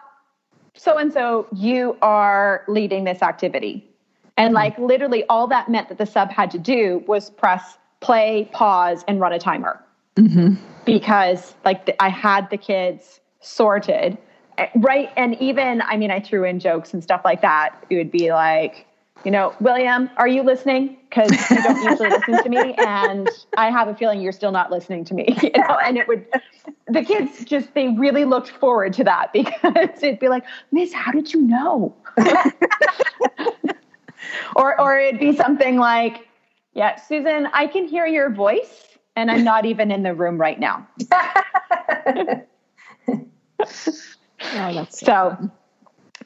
so 0.78 0.98
and 0.98 1.12
so, 1.12 1.48
you 1.54 1.98
are 2.02 2.64
leading 2.68 3.04
this 3.04 3.22
activity. 3.22 3.90
And 4.38 4.50
mm-hmm. 4.50 4.56
like 4.56 4.78
literally 4.78 5.24
all 5.28 5.48
that 5.48 5.70
meant 5.70 5.90
that 5.90 5.98
the 5.98 6.06
sub 6.06 6.30
had 6.30 6.52
to 6.52 6.60
do 6.60 7.04
was 7.08 7.30
press 7.32 7.78
play, 8.00 8.48
pause, 8.54 9.04
and 9.08 9.20
run 9.20 9.34
a 9.34 9.40
timer. 9.40 9.84
Mm-hmm. 10.16 10.56
Because 10.86 11.56
like 11.66 11.96
I 12.00 12.10
had 12.10 12.50
the 12.52 12.58
kids 12.58 13.20
sorted. 13.42 14.18
Right. 14.76 15.12
And 15.16 15.40
even, 15.42 15.82
I 15.84 15.98
mean, 15.98 16.12
I 16.12 16.20
threw 16.20 16.44
in 16.44 16.60
jokes 16.60 16.94
and 16.94 17.04
stuff 17.04 17.22
like 17.24 17.42
that. 17.42 17.76
It 17.90 17.96
would 17.96 18.12
be 18.12 18.32
like, 18.32 18.88
you 19.24 19.32
know, 19.32 19.54
William, 19.60 20.10
are 20.18 20.28
you 20.28 20.44
listening? 20.44 20.98
Because 21.10 21.32
you 21.50 21.62
don't 21.62 21.84
usually 21.90 22.10
listen 22.10 22.44
to 22.44 22.50
me, 22.50 22.74
and 22.76 23.30
I 23.58 23.72
have 23.72 23.88
a 23.88 23.96
feeling 23.96 24.22
you're 24.22 24.32
still 24.32 24.52
not 24.52 24.72
listening 24.72 25.04
to 25.06 25.14
me. 25.14 25.38
You 25.44 25.52
know, 25.56 25.78
and 25.84 25.98
it 25.98 26.08
would, 26.08 26.26
the 26.88 27.04
kids 27.04 27.44
just 27.46 27.74
they 27.74 27.90
really 27.90 28.26
looked 28.26 28.50
forward 28.50 28.94
to 28.94 29.04
that 29.06 29.34
because 29.34 30.04
it'd 30.04 30.20
be 30.20 30.30
like, 30.30 30.44
Miss, 30.72 30.94
how 30.94 31.12
did 31.12 31.34
you 31.34 31.42
know? 31.42 31.96
or 34.56 34.80
or 34.80 34.98
it'd 35.00 35.20
be 35.20 35.36
something 35.36 35.78
like, 35.78 36.28
Yeah, 36.74 36.96
Susan, 36.96 37.48
I 37.54 37.68
can 37.68 37.88
hear 37.88 38.06
your 38.06 38.30
voice, 38.30 38.98
and 39.16 39.32
I'm 39.32 39.44
not 39.44 39.66
even 39.66 39.92
in 39.92 40.04
the 40.04 40.14
room 40.14 40.38
right 40.40 40.60
now. 40.60 40.88
Oh, 44.42 44.74
that's 44.74 45.00
so. 45.00 45.38
so 45.40 45.52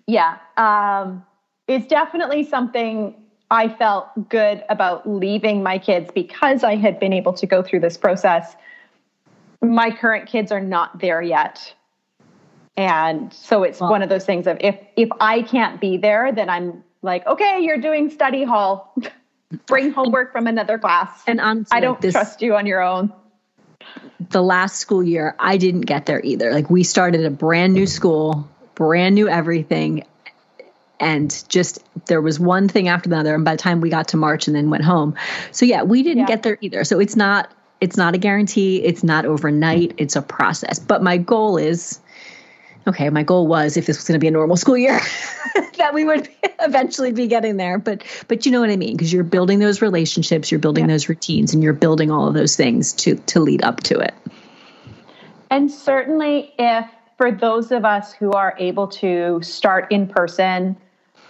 yeah. 0.07 0.37
Um, 0.57 1.25
it's 1.67 1.87
definitely 1.87 2.43
something 2.43 3.15
I 3.49 3.67
felt 3.67 4.29
good 4.29 4.63
about 4.69 5.07
leaving 5.07 5.61
my 5.61 5.77
kids 5.77 6.09
because 6.13 6.63
I 6.63 6.75
had 6.75 6.99
been 6.99 7.13
able 7.13 7.33
to 7.33 7.45
go 7.45 7.61
through 7.61 7.81
this 7.81 7.97
process. 7.97 8.55
My 9.61 9.91
current 9.91 10.27
kids 10.27 10.51
are 10.51 10.61
not 10.61 10.99
there 10.99 11.21
yet. 11.21 11.73
And 12.77 13.33
so 13.33 13.63
it's 13.63 13.81
well, 13.81 13.89
one 13.89 14.01
of 14.01 14.09
those 14.09 14.25
things 14.25 14.47
of 14.47 14.57
if 14.61 14.77
if 14.95 15.09
I 15.19 15.41
can't 15.41 15.81
be 15.81 15.97
there, 15.97 16.31
then 16.31 16.49
I'm 16.49 16.83
like, 17.01 17.27
okay, 17.27 17.59
you're 17.61 17.77
doing 17.77 18.09
study 18.09 18.43
hall. 18.43 18.95
Bring 19.67 19.91
homework 19.91 20.31
from 20.31 20.47
another 20.47 20.79
class. 20.79 21.23
And 21.27 21.41
I 21.41 21.81
don't 21.81 21.99
this, 21.99 22.13
trust 22.13 22.41
you 22.41 22.55
on 22.55 22.65
your 22.65 22.81
own. 22.81 23.11
The 24.29 24.41
last 24.41 24.77
school 24.77 25.03
year, 25.03 25.35
I 25.39 25.57
didn't 25.57 25.81
get 25.81 26.05
there 26.05 26.21
either. 26.23 26.53
Like 26.53 26.69
we 26.69 26.83
started 26.83 27.25
a 27.25 27.29
brand 27.29 27.73
new 27.73 27.87
school, 27.87 28.49
brand 28.75 29.15
new 29.15 29.27
everything 29.27 30.05
and 31.01 31.43
just 31.49 31.83
there 32.05 32.21
was 32.21 32.39
one 32.39 32.67
thing 32.67 32.87
after 32.87 33.09
another 33.09 33.33
and 33.33 33.43
by 33.43 33.55
the 33.55 33.61
time 33.61 33.81
we 33.81 33.89
got 33.89 34.09
to 34.09 34.17
march 34.17 34.47
and 34.47 34.55
then 34.55 34.69
went 34.69 34.83
home. 34.83 35.15
So 35.51 35.65
yeah 35.65 35.83
we 35.83 36.03
didn't 36.03 36.19
yeah. 36.19 36.25
get 36.27 36.43
there 36.43 36.57
either. 36.61 36.83
So 36.83 36.99
it's 36.99 37.15
not 37.15 37.51
it's 37.81 37.97
not 37.97 38.13
a 38.13 38.19
guarantee. 38.19 38.83
It's 38.83 39.03
not 39.03 39.25
overnight. 39.25 39.95
It's 39.97 40.15
a 40.15 40.21
process. 40.21 40.77
But 40.77 41.01
my 41.01 41.17
goal 41.17 41.57
is 41.57 41.99
okay 42.87 43.09
my 43.09 43.23
goal 43.23 43.47
was 43.47 43.77
if 43.77 43.85
this 43.85 43.97
was 43.97 44.07
going 44.07 44.19
to 44.19 44.23
be 44.23 44.27
a 44.27 44.31
normal 44.31 44.57
school 44.57 44.77
year 44.77 44.99
that 45.77 45.93
we 45.93 46.05
would 46.05 46.29
eventually 46.61 47.11
be 47.11 47.27
getting 47.27 47.57
there. 47.57 47.77
But 47.77 48.03
but 48.27 48.45
you 48.45 48.51
know 48.51 48.61
what 48.61 48.69
i 48.69 48.75
mean? 48.75 48.95
Because 48.95 49.11
you're 49.11 49.23
building 49.23 49.59
those 49.59 49.81
relationships 49.81 50.51
you're 50.51 50.59
building 50.59 50.85
yeah. 50.85 50.93
those 50.93 51.09
routines 51.09 51.53
and 51.53 51.63
you're 51.63 51.73
building 51.73 52.11
all 52.11 52.27
of 52.27 52.33
those 52.33 52.55
things 52.55 52.93
to 52.93 53.15
to 53.15 53.39
lead 53.39 53.63
up 53.63 53.81
to 53.83 53.99
it. 53.99 54.13
And 55.49 55.69
certainly 55.71 56.53
if 56.57 56.85
for 57.17 57.31
those 57.31 57.71
of 57.71 57.85
us 57.85 58.13
who 58.13 58.31
are 58.31 58.55
able 58.57 58.87
to 58.87 59.39
start 59.43 59.91
in 59.91 60.07
person 60.07 60.77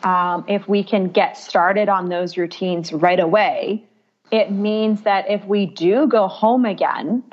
um, 0.04 0.46
if 0.48 0.68
we 0.68 0.84
can 0.84 1.10
get 1.10 1.38
started 1.38 1.90
on 1.90 2.10
those 2.10 2.38
routines 2.38 2.92
right 2.92 3.20
away, 3.20 3.84
it 4.32 4.52
means 4.52 5.04
that 5.04 5.30
if 5.30 5.46
we 5.46 5.66
do 5.66 6.08
go 6.08 6.28
home 6.28 6.66
again, 6.66 7.24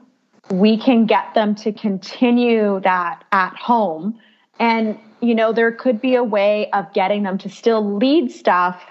we 0.50 0.78
can 0.78 1.06
get 1.06 1.34
them 1.34 1.54
to 1.56 1.72
continue 1.72 2.80
that 2.80 3.24
at 3.32 3.54
home. 3.56 4.18
And, 4.58 4.98
you 5.20 5.34
know, 5.34 5.52
there 5.52 5.72
could 5.72 6.00
be 6.00 6.14
a 6.14 6.24
way 6.24 6.70
of 6.70 6.92
getting 6.92 7.22
them 7.22 7.38
to 7.38 7.48
still 7.48 7.96
lead 7.96 8.30
stuff 8.30 8.82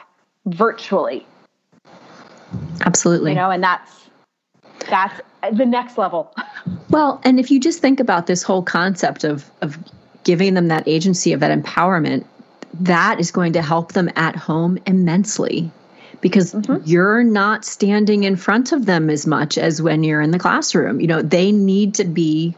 virtually. 0.46 1.26
Absolutely. 2.86 3.32
You 3.32 3.38
know, 3.38 3.50
and 3.50 3.64
that's 3.64 4.10
that's 4.90 5.20
the 5.54 5.66
next 5.66 5.98
level. 5.98 6.34
Well, 6.90 7.20
and 7.26 7.38
if 7.38 7.52
you 7.52 7.60
just 7.60 7.82
think 7.82 8.00
about 8.00 8.28
this 8.28 8.44
whole 8.44 8.64
concept 8.64 9.26
of 9.26 9.52
of 9.62 9.78
giving 10.24 10.54
them 10.54 10.70
that 10.70 10.88
agency 10.88 11.34
of 11.34 11.42
that 11.42 11.52
empowerment, 11.52 12.26
that 12.74 13.20
is 13.20 13.30
going 13.30 13.54
to 13.54 13.62
help 13.62 13.92
them 13.92 14.10
at 14.16 14.38
home 14.38 14.78
immensely 14.86 15.70
because 16.22 16.54
mm-hmm. 16.54 16.82
you're 16.86 17.24
not 17.24 17.66
standing 17.66 18.24
in 18.24 18.36
front 18.36 18.72
of 18.72 18.86
them 18.86 19.10
as 19.10 19.28
much 19.28 19.58
as 19.58 19.82
when 19.82 20.04
you're 20.04 20.22
in 20.22 20.32
the 20.32 20.40
classroom. 20.40 21.00
You 21.00 21.08
know, 21.08 21.22
they 21.22 21.52
need 21.52 21.96
to 21.96 22.06
be 22.06 22.56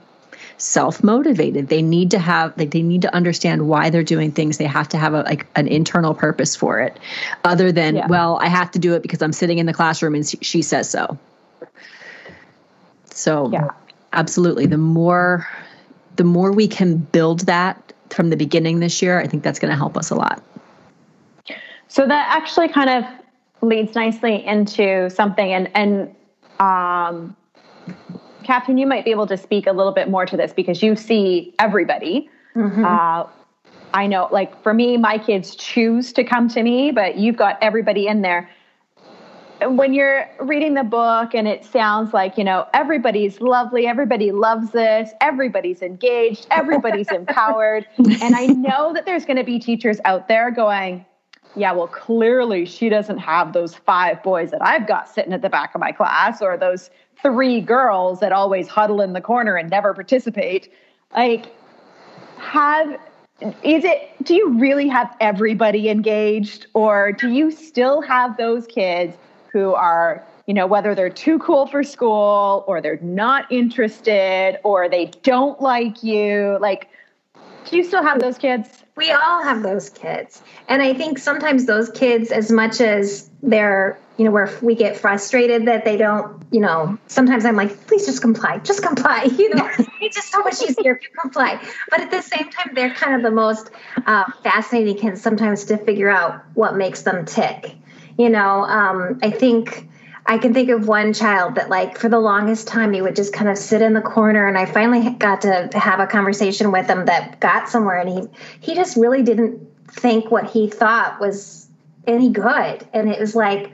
self-motivated. 0.57 1.69
They 1.69 1.81
need 1.81 2.11
to 2.11 2.19
have 2.19 2.57
like 2.57 2.71
they 2.71 2.81
need 2.81 3.01
to 3.03 3.13
understand 3.13 3.67
why 3.67 3.89
they're 3.89 4.03
doing 4.03 4.31
things. 4.31 4.57
They 4.57 4.65
have 4.65 4.89
to 4.89 4.97
have 4.97 5.13
a 5.13 5.21
like 5.21 5.47
an 5.55 5.67
internal 5.67 6.13
purpose 6.13 6.55
for 6.55 6.79
it 6.79 6.97
other 7.43 7.71
than, 7.71 7.95
yeah. 7.95 8.07
well, 8.07 8.39
I 8.41 8.47
have 8.47 8.71
to 8.71 8.79
do 8.79 8.93
it 8.95 9.01
because 9.01 9.21
I'm 9.21 9.33
sitting 9.33 9.57
in 9.57 9.65
the 9.65 9.73
classroom 9.73 10.15
and 10.15 10.27
she 10.27 10.61
says 10.61 10.89
so. 10.89 11.17
So, 13.11 13.51
yeah. 13.51 13.69
absolutely, 14.13 14.65
the 14.65 14.77
more 14.77 15.47
the 16.15 16.23
more 16.23 16.51
we 16.51 16.67
can 16.67 16.97
build 16.97 17.41
that 17.41 17.93
from 18.09 18.29
the 18.29 18.35
beginning 18.35 18.79
this 18.79 19.01
year, 19.01 19.19
I 19.19 19.27
think 19.27 19.43
that's 19.43 19.59
going 19.59 19.71
to 19.71 19.77
help 19.77 19.97
us 19.97 20.09
a 20.09 20.15
lot. 20.15 20.43
So 21.87 22.05
that 22.05 22.35
actually 22.35 22.67
kind 22.67 22.89
of 22.89 23.18
leads 23.61 23.95
nicely 23.95 24.45
into 24.45 25.09
something 25.09 25.51
and 25.51 25.69
and 25.75 26.15
um 26.59 27.35
Catherine, 28.49 28.79
you 28.79 28.87
might 28.87 29.05
be 29.05 29.11
able 29.11 29.27
to 29.27 29.37
speak 29.37 29.67
a 29.67 29.71
little 29.71 29.91
bit 29.91 30.09
more 30.09 30.25
to 30.25 30.35
this 30.35 30.53
because 30.53 30.81
you 30.81 30.95
see 30.95 31.53
everybody. 31.59 32.27
Mm-hmm. 32.55 32.83
Uh, 32.83 33.27
I 33.93 34.07
know, 34.07 34.27
like 34.31 34.61
for 34.63 34.73
me, 34.73 34.97
my 34.97 35.19
kids 35.19 35.55
choose 35.55 36.11
to 36.13 36.23
come 36.23 36.47
to 36.49 36.63
me, 36.63 36.89
but 36.89 37.17
you've 37.17 37.37
got 37.37 37.59
everybody 37.61 38.07
in 38.07 38.23
there. 38.23 38.49
When 39.61 39.93
you're 39.93 40.27
reading 40.39 40.73
the 40.73 40.83
book 40.83 41.35
and 41.35 41.47
it 41.47 41.63
sounds 41.65 42.11
like, 42.11 42.39
you 42.39 42.43
know, 42.43 42.65
everybody's 42.73 43.39
lovely, 43.39 43.85
everybody 43.85 44.31
loves 44.31 44.71
this, 44.71 45.11
everybody's 45.21 45.83
engaged, 45.83 46.47
everybody's 46.49 47.07
empowered. 47.11 47.85
And 47.97 48.35
I 48.35 48.47
know 48.47 48.93
that 48.93 49.05
there's 49.05 49.25
going 49.25 49.37
to 49.37 49.43
be 49.43 49.59
teachers 49.59 49.99
out 50.05 50.27
there 50.27 50.49
going, 50.49 51.05
yeah, 51.55 51.71
well, 51.71 51.87
clearly 51.87 52.65
she 52.65 52.89
doesn't 52.89 53.17
have 53.17 53.53
those 53.53 53.75
five 53.75 54.21
boys 54.23 54.51
that 54.51 54.61
I've 54.61 54.87
got 54.87 55.09
sitting 55.09 55.33
at 55.33 55.41
the 55.41 55.49
back 55.49 55.73
of 55.73 55.81
my 55.81 55.91
class 55.91 56.41
or 56.41 56.57
those 56.57 56.89
three 57.21 57.59
girls 57.59 58.19
that 58.19 58.31
always 58.31 58.67
huddle 58.67 59.01
in 59.01 59.13
the 59.13 59.21
corner 59.21 59.55
and 59.55 59.69
never 59.69 59.93
participate. 59.93 60.71
Like, 61.15 61.47
have 62.37 62.99
is 63.63 63.85
it 63.85 64.11
do 64.23 64.33
you 64.33 64.59
really 64.59 64.87
have 64.87 65.15
everybody 65.21 65.89
engaged 65.89 66.67
or 66.73 67.13
do 67.13 67.29
you 67.29 67.51
still 67.51 68.01
have 68.01 68.35
those 68.37 68.67
kids 68.67 69.15
who 69.51 69.73
are 69.73 70.25
you 70.45 70.53
know 70.53 70.67
whether 70.67 70.93
they're 70.93 71.09
too 71.09 71.39
cool 71.39 71.65
for 71.65 71.81
school 71.81 72.65
or 72.67 72.81
they're 72.81 72.99
not 73.01 73.49
interested 73.49 74.57
or 74.63 74.89
they 74.89 75.05
don't 75.23 75.61
like 75.61 76.03
you 76.03 76.57
like 76.59 76.89
do 77.65 77.77
you 77.77 77.83
still 77.83 78.03
have 78.03 78.19
those 78.19 78.37
kids 78.37 78.83
we 78.99 79.11
all 79.11 79.41
have 79.41 79.63
those 79.63 79.89
kids. 79.89 80.41
And 80.67 80.81
i 80.81 80.93
think 80.93 81.17
sometimes 81.17 81.65
those 81.65 81.89
kids 81.89 82.31
as 82.31 82.51
much 82.51 82.81
as 82.81 83.29
they're 83.41 83.97
you 84.17 84.25
know 84.25 84.31
where 84.31 84.53
we 84.61 84.75
get 84.75 84.97
frustrated 84.97 85.67
that 85.67 85.85
they 85.85 85.95
don't 85.95 86.43
you 86.51 86.59
know 86.59 86.99
sometimes 87.07 87.45
i'm 87.45 87.55
like 87.55 87.87
please 87.87 88.05
just 88.05 88.21
comply 88.21 88.57
just 88.57 88.83
comply 88.83 89.23
you 89.37 89.55
know? 89.55 89.67
It's 90.01 90.17
just 90.17 90.31
so 90.31 90.39
much 90.39 90.61
easier 90.61 90.95
if 90.97 91.03
you 91.03 91.09
comply. 91.21 91.61
But 91.89 92.01
at 92.01 92.11
the 92.11 92.21
same 92.21 92.49
time 92.49 92.73
they're 92.73 92.93
kind 92.93 93.15
of 93.15 93.21
the 93.21 93.31
most 93.31 93.71
uh, 94.05 94.25
fascinating 94.43 94.97
kids 94.97 95.21
sometimes 95.21 95.65
to 95.65 95.77
figure 95.77 96.09
out 96.09 96.43
what 96.53 96.75
makes 96.75 97.01
them 97.03 97.25
tick 97.25 97.75
you 98.17 98.29
know? 98.29 98.63
Um, 98.63 99.19
i 99.23 99.31
think 99.31 99.88
I 100.29 100.37
can 100.37 100.53
think 100.53 100.69
of 100.69 100.87
one 100.87 101.11
child 101.13 101.55
that, 101.55 101.69
like, 101.69 101.97
for 101.97 102.07
the 102.07 102.19
longest 102.19 102.67
time, 102.67 102.93
he 102.93 103.01
would 103.01 103.15
just 103.15 103.33
kind 103.33 103.49
of 103.49 103.57
sit 103.57 103.81
in 103.81 103.93
the 103.93 104.01
corner. 104.01 104.47
And 104.47 104.59
I 104.59 104.67
finally 104.67 105.09
got 105.09 105.41
to 105.41 105.71
have 105.73 105.99
a 105.99 106.05
conversation 106.05 106.71
with 106.71 106.85
him 106.85 107.05
that 107.05 107.39
got 107.39 107.67
somewhere. 107.67 107.97
And 107.97 108.07
he, 108.07 108.27
he 108.59 108.75
just 108.75 108.95
really 108.95 109.23
didn't 109.23 109.59
think 109.87 110.29
what 110.29 110.47
he 110.47 110.69
thought 110.69 111.19
was 111.19 111.67
any 112.05 112.29
good. 112.29 112.87
And 112.93 113.09
it 113.09 113.19
was 113.19 113.35
like, 113.35 113.73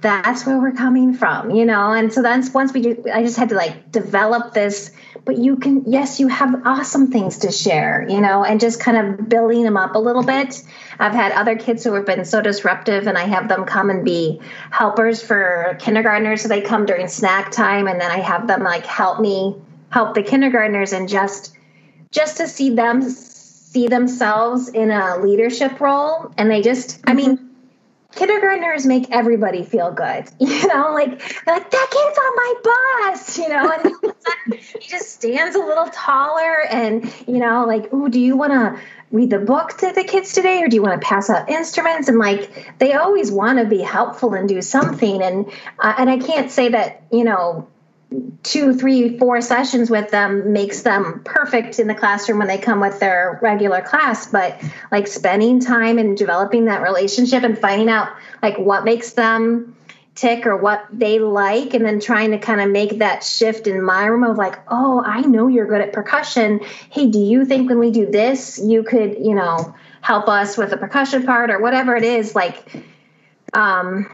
that's 0.00 0.44
where 0.44 0.60
we're 0.60 0.72
coming 0.72 1.14
from, 1.14 1.50
you 1.50 1.64
know? 1.64 1.92
And 1.92 2.12
so 2.12 2.22
that's 2.22 2.52
once 2.52 2.72
we 2.72 2.82
do, 2.82 3.04
I 3.12 3.22
just 3.22 3.38
had 3.38 3.48
to 3.48 3.54
like 3.54 3.90
develop 3.90 4.52
this, 4.52 4.92
but 5.24 5.38
you 5.38 5.56
can, 5.56 5.84
yes, 5.86 6.20
you 6.20 6.28
have 6.28 6.66
awesome 6.66 7.10
things 7.10 7.38
to 7.38 7.50
share, 7.50 8.06
you 8.08 8.20
know, 8.20 8.44
and 8.44 8.60
just 8.60 8.78
kind 8.78 8.96
of 8.98 9.28
building 9.28 9.62
them 9.62 9.76
up 9.76 9.94
a 9.94 9.98
little 9.98 10.22
bit. 10.22 10.62
I've 10.98 11.14
had 11.14 11.32
other 11.32 11.56
kids 11.56 11.82
who 11.82 11.94
have 11.94 12.04
been 12.04 12.24
so 12.26 12.42
disruptive 12.42 13.06
and 13.06 13.16
I 13.16 13.24
have 13.24 13.48
them 13.48 13.64
come 13.64 13.88
and 13.88 14.04
be 14.04 14.40
helpers 14.70 15.22
for 15.22 15.76
kindergartners. 15.80 16.42
So 16.42 16.48
they 16.48 16.60
come 16.60 16.84
during 16.84 17.08
snack 17.08 17.50
time 17.50 17.88
and 17.88 17.98
then 17.98 18.10
I 18.10 18.18
have 18.18 18.46
them 18.46 18.62
like 18.62 18.84
help 18.84 19.18
me 19.20 19.56
help 19.90 20.14
the 20.14 20.22
kindergartners 20.22 20.92
and 20.92 21.08
just, 21.08 21.56
just 22.10 22.36
to 22.36 22.48
see 22.48 22.74
them 22.74 23.02
see 23.02 23.88
themselves 23.88 24.68
in 24.68 24.90
a 24.90 25.18
leadership 25.18 25.80
role. 25.80 26.32
And 26.36 26.50
they 26.50 26.60
just, 26.62 27.00
I 27.06 27.14
mean, 27.14 27.55
kindergartners 28.14 28.86
make 28.86 29.10
everybody 29.10 29.64
feel 29.64 29.92
good. 29.92 30.24
You 30.46 30.68
know, 30.68 30.92
like 30.92 31.10
like 31.46 31.70
that 31.70 31.88
kid's 31.90 32.18
on 32.18 32.36
my 32.36 32.54
bus, 33.12 33.38
you 33.38 33.48
know, 33.48 33.70
and 33.72 34.60
he 34.60 34.88
just 34.88 35.10
stands 35.10 35.56
a 35.56 35.58
little 35.58 35.86
taller 35.86 36.62
and 36.70 37.12
you 37.26 37.38
know, 37.38 37.64
like, 37.66 37.88
oh, 37.92 38.08
do 38.08 38.20
you 38.20 38.36
want 38.36 38.52
to 38.52 38.80
read 39.10 39.30
the 39.30 39.38
book 39.38 39.76
to 39.78 39.92
the 39.92 40.04
kids 40.04 40.32
today 40.32 40.62
or 40.62 40.68
do 40.68 40.76
you 40.76 40.82
want 40.82 41.00
to 41.00 41.06
pass 41.06 41.30
out 41.30 41.48
instruments 41.48 42.08
and 42.08 42.18
like 42.18 42.74
they 42.78 42.94
always 42.94 43.30
want 43.30 43.58
to 43.58 43.64
be 43.64 43.80
helpful 43.80 44.34
and 44.34 44.48
do 44.48 44.60
something 44.62 45.22
and 45.22 45.46
uh, 45.78 45.94
and 45.98 46.10
I 46.10 46.18
can't 46.18 46.50
say 46.50 46.70
that, 46.70 47.02
you 47.12 47.24
know, 47.24 47.68
two, 48.42 48.74
three, 48.74 49.18
four 49.18 49.40
sessions 49.40 49.90
with 49.90 50.10
them 50.10 50.52
makes 50.52 50.82
them 50.82 51.22
perfect 51.24 51.78
in 51.78 51.88
the 51.88 51.94
classroom 51.94 52.38
when 52.38 52.48
they 52.48 52.58
come 52.58 52.80
with 52.80 53.00
their 53.00 53.38
regular 53.42 53.82
class. 53.82 54.26
But 54.28 54.62
like 54.92 55.06
spending 55.06 55.60
time 55.60 55.98
and 55.98 56.16
developing 56.16 56.66
that 56.66 56.82
relationship 56.82 57.42
and 57.42 57.58
finding 57.58 57.88
out 57.88 58.08
like 58.42 58.58
what 58.58 58.84
makes 58.84 59.12
them 59.14 59.76
tick 60.14 60.46
or 60.46 60.56
what 60.56 60.86
they 60.90 61.18
like, 61.18 61.74
and 61.74 61.84
then 61.84 62.00
trying 62.00 62.30
to 62.30 62.38
kind 62.38 62.60
of 62.60 62.70
make 62.70 63.00
that 63.00 63.22
shift 63.22 63.66
in 63.66 63.82
my 63.82 64.06
room 64.06 64.24
of 64.24 64.38
like, 64.38 64.58
oh, 64.68 65.02
I 65.04 65.20
know 65.20 65.46
you're 65.46 65.66
good 65.66 65.82
at 65.82 65.92
percussion. 65.92 66.60
Hey, 66.90 67.08
do 67.08 67.18
you 67.18 67.44
think 67.44 67.68
when 67.68 67.78
we 67.78 67.90
do 67.90 68.06
this, 68.10 68.58
you 68.58 68.82
could, 68.82 69.18
you 69.18 69.34
know, 69.34 69.74
help 70.00 70.26
us 70.28 70.56
with 70.56 70.70
the 70.70 70.78
percussion 70.78 71.26
part 71.26 71.50
or 71.50 71.60
whatever 71.60 71.94
it 71.94 72.04
is? 72.04 72.34
Like, 72.34 72.82
um, 73.52 74.10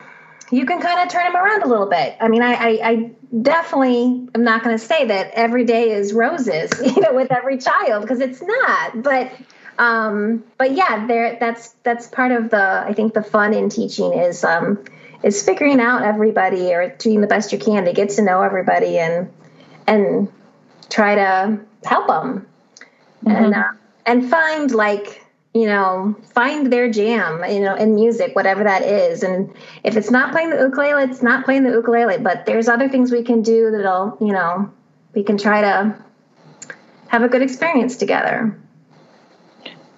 you 0.52 0.66
can 0.66 0.80
kind 0.80 1.00
of 1.00 1.09
turn 1.09 1.32
them 1.32 1.42
around 1.42 1.62
a 1.62 1.66
little 1.66 1.88
bit. 1.88 2.14
I 2.21 2.28
mean, 2.28 2.42
I, 2.42 2.52
I, 2.52 2.68
I 2.85 3.11
definitely 3.40 4.28
am 4.35 4.44
not 4.44 4.62
going 4.62 4.76
to 4.76 4.85
say 4.85 5.06
that 5.06 5.30
every 5.32 5.64
day 5.64 5.92
is 5.92 6.12
roses, 6.12 6.71
you 6.85 7.00
know, 7.00 7.14
with 7.14 7.32
every 7.32 7.56
child 7.56 8.02
because 8.02 8.21
it's 8.21 8.42
not. 8.42 9.02
But, 9.02 9.32
um, 9.78 10.44
but 10.59 10.76
yeah, 10.76 11.06
there. 11.06 11.38
That's 11.40 11.71
that's 11.82 12.06
part 12.06 12.32
of 12.32 12.50
the. 12.50 12.85
I 12.87 12.92
think 12.92 13.14
the 13.14 13.23
fun 13.23 13.54
in 13.54 13.71
teaching 13.71 14.12
is 14.12 14.44
um, 14.44 14.85
is 15.23 15.42
figuring 15.42 15.80
out 15.80 16.02
everybody 16.02 16.75
or 16.75 16.90
doing 16.90 17.23
the 17.23 17.26
best 17.26 17.52
you 17.52 17.59
can 17.59 17.87
to 17.87 17.94
get 17.94 18.11
to 18.11 18.23
know 18.23 18.42
everybody 18.42 18.99
and 18.99 19.32
and 19.87 20.30
try 20.90 21.14
to 21.14 21.61
help 21.82 22.06
them 22.09 22.47
mm-hmm. 23.25 23.30
and 23.30 23.54
uh, 23.54 23.73
and 24.04 24.28
find 24.28 24.71
like 24.73 25.21
you 25.54 25.66
know, 25.66 26.16
find 26.32 26.73
their 26.73 26.90
jam, 26.90 27.44
you 27.50 27.61
know, 27.61 27.75
in 27.75 27.94
music, 27.94 28.35
whatever 28.35 28.64
that 28.64 28.82
is. 28.82 29.23
And 29.23 29.52
if 29.85 29.97
it's 29.97 30.11
not 30.11 30.32
playing 30.32 30.50
the 30.50 30.56
ukulele, 30.56 31.04
it's 31.04 31.23
not 31.23 31.44
playing 31.44 31.64
the 31.64 31.71
ukulele. 31.71 32.18
But 32.18 32.47
there's 32.47 32.68
other 32.68 32.88
things 32.88 33.12
we 33.12 33.23
can 33.23 33.42
do 33.42 33.71
that'll, 33.71 34.16
you 34.21 34.32
know, 34.32 34.73
we 35.14 35.23
can 35.23 35.37
try 35.37 35.61
to 35.61 35.94
have 37.09 37.23
a 37.23 37.28
good 37.28 37.42
experience 37.42 37.97
together. 37.97 38.59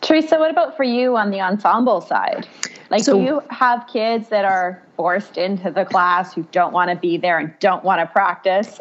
Teresa, 0.00 0.38
what 0.38 0.50
about 0.50 0.76
for 0.76 0.82
you 0.82 1.16
on 1.16 1.30
the 1.30 1.40
ensemble 1.40 2.00
side? 2.00 2.46
Like, 2.90 3.02
so, 3.02 3.16
do 3.16 3.24
you 3.24 3.42
have 3.50 3.86
kids 3.86 4.28
that 4.28 4.44
are 4.44 4.82
forced 4.96 5.38
into 5.38 5.70
the 5.70 5.84
class 5.84 6.34
who 6.34 6.42
don't 6.52 6.72
want 6.72 6.90
to 6.90 6.96
be 6.96 7.16
there 7.16 7.38
and 7.38 7.54
don't 7.60 7.82
want 7.84 8.00
to 8.00 8.06
practice? 8.06 8.78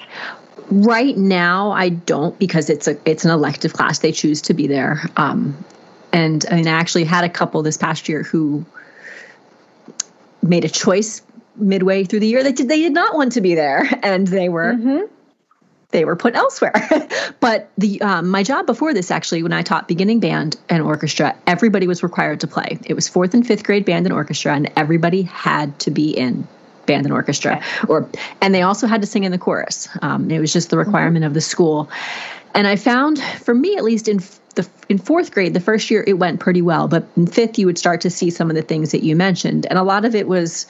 Right 0.69 1.15
now, 1.15 1.71
I 1.71 1.89
don't 1.89 2.37
because 2.39 2.69
it's 2.69 2.87
a 2.87 2.97
it's 3.09 3.23
an 3.23 3.31
elective 3.31 3.73
class. 3.73 3.99
They 3.99 4.11
choose 4.11 4.41
to 4.41 4.53
be 4.53 4.67
there. 4.67 5.09
Um, 5.15 5.55
and 6.13 6.45
I 6.49 6.55
mean, 6.55 6.67
I 6.67 6.71
actually 6.71 7.03
had 7.03 7.23
a 7.23 7.29
couple 7.29 7.61
this 7.63 7.77
past 7.77 8.07
year 8.07 8.21
who 8.23 8.63
made 10.43 10.63
a 10.63 10.69
choice 10.69 11.23
midway 11.55 12.03
through 12.03 12.19
the 12.19 12.27
year 12.27 12.43
that 12.43 12.57
they 12.57 12.81
did 12.81 12.93
not 12.93 13.15
want 13.15 13.33
to 13.33 13.41
be 13.41 13.55
there, 13.55 13.89
and 14.03 14.27
they 14.27 14.47
were 14.47 14.73
mm-hmm. 14.73 15.05
they 15.89 16.05
were 16.05 16.15
put 16.15 16.35
elsewhere. 16.35 16.73
but 17.39 17.69
the 17.77 17.99
um, 18.01 18.29
my 18.29 18.43
job 18.43 18.67
before 18.67 18.93
this, 18.93 19.09
actually, 19.09 19.41
when 19.41 19.53
I 19.53 19.63
taught 19.63 19.87
beginning 19.87 20.19
band 20.19 20.55
and 20.69 20.83
orchestra, 20.83 21.35
everybody 21.47 21.87
was 21.87 22.03
required 22.03 22.39
to 22.41 22.47
play. 22.47 22.77
It 22.85 22.93
was 22.93 23.09
fourth 23.09 23.33
and 23.33 23.45
fifth 23.45 23.63
grade 23.63 23.85
band 23.85 24.05
and 24.05 24.13
orchestra, 24.13 24.53
and 24.53 24.71
everybody 24.77 25.23
had 25.23 25.77
to 25.79 25.91
be 25.91 26.11
in 26.11 26.47
band 26.85 27.05
and 27.05 27.13
orchestra, 27.13 27.61
or 27.87 28.07
and 28.41 28.53
they 28.53 28.61
also 28.61 28.87
had 28.87 29.01
to 29.01 29.07
sing 29.07 29.23
in 29.23 29.31
the 29.31 29.37
chorus. 29.37 29.87
Um, 30.01 30.29
it 30.29 30.39
was 30.39 30.53
just 30.53 30.69
the 30.69 30.77
requirement 30.77 31.23
mm-hmm. 31.23 31.27
of 31.27 31.33
the 31.33 31.41
school. 31.41 31.89
And 32.55 32.67
I 32.67 32.75
found, 32.75 33.19
for 33.19 33.55
me 33.55 33.75
at 33.77 33.83
least, 33.83 34.07
in 34.07 34.19
the 34.55 34.67
in 34.89 34.97
fourth 34.97 35.31
grade, 35.31 35.53
the 35.53 35.59
first 35.59 35.89
year 35.89 36.03
it 36.05 36.13
went 36.13 36.39
pretty 36.39 36.61
well, 36.61 36.87
but 36.87 37.07
in 37.17 37.27
fifth 37.27 37.57
you 37.57 37.65
would 37.65 37.77
start 37.77 38.01
to 38.01 38.09
see 38.09 38.29
some 38.29 38.49
of 38.49 38.55
the 38.55 38.61
things 38.61 38.91
that 38.91 39.03
you 39.03 39.15
mentioned, 39.15 39.65
and 39.67 39.79
a 39.79 39.83
lot 39.83 40.05
of 40.05 40.15
it 40.15 40.27
was 40.27 40.67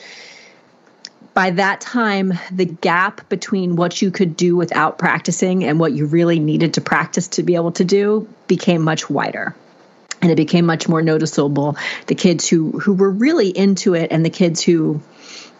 by 1.33 1.49
that 1.49 1.81
time 1.81 2.33
the 2.51 2.65
gap 2.65 3.27
between 3.29 3.75
what 3.75 4.01
you 4.01 4.11
could 4.11 4.37
do 4.37 4.55
without 4.55 4.97
practicing 4.97 5.63
and 5.63 5.79
what 5.79 5.93
you 5.93 6.05
really 6.05 6.39
needed 6.39 6.75
to 6.75 6.81
practice 6.81 7.27
to 7.27 7.43
be 7.43 7.55
able 7.55 7.71
to 7.71 7.83
do 7.83 8.27
became 8.47 8.83
much 8.83 9.09
wider. 9.09 9.55
And 10.23 10.31
it 10.31 10.35
became 10.35 10.65
much 10.65 10.87
more 10.87 11.01
noticeable. 11.01 11.77
The 12.07 12.15
kids 12.15 12.47
who 12.47 12.71
who 12.79 12.93
were 12.93 13.11
really 13.11 13.49
into 13.49 13.93
it 13.93 14.11
and 14.11 14.25
the 14.25 14.29
kids 14.29 14.61
who 14.61 15.01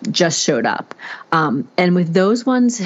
just 0.10 0.42
showed 0.42 0.66
up. 0.66 0.96
Um, 1.32 1.70
and 1.78 1.94
with 1.94 2.14
those 2.14 2.46
ones 2.46 2.82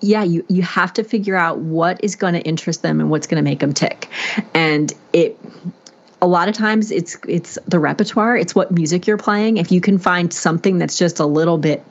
yeah 0.00 0.22
you 0.22 0.46
you 0.48 0.62
have 0.62 0.92
to 0.92 1.02
figure 1.02 1.34
out 1.34 1.58
what 1.58 2.04
is 2.04 2.14
going 2.14 2.34
to 2.34 2.40
interest 2.40 2.82
them 2.82 3.00
and 3.00 3.10
what's 3.10 3.26
going 3.26 3.42
to 3.42 3.50
make 3.50 3.58
them 3.58 3.72
tick. 3.72 4.08
And 4.54 4.92
it 5.12 5.38
a 6.20 6.26
lot 6.26 6.48
of 6.48 6.54
times 6.54 6.90
it's 6.90 7.16
it's 7.26 7.58
the 7.66 7.78
repertoire 7.78 8.36
it's 8.36 8.54
what 8.54 8.70
music 8.70 9.06
you're 9.06 9.16
playing. 9.16 9.56
If 9.56 9.72
you 9.72 9.80
can 9.80 9.98
find 9.98 10.32
something 10.32 10.78
that's 10.78 10.98
just 10.98 11.20
a 11.20 11.26
little 11.26 11.58
bit 11.58 11.82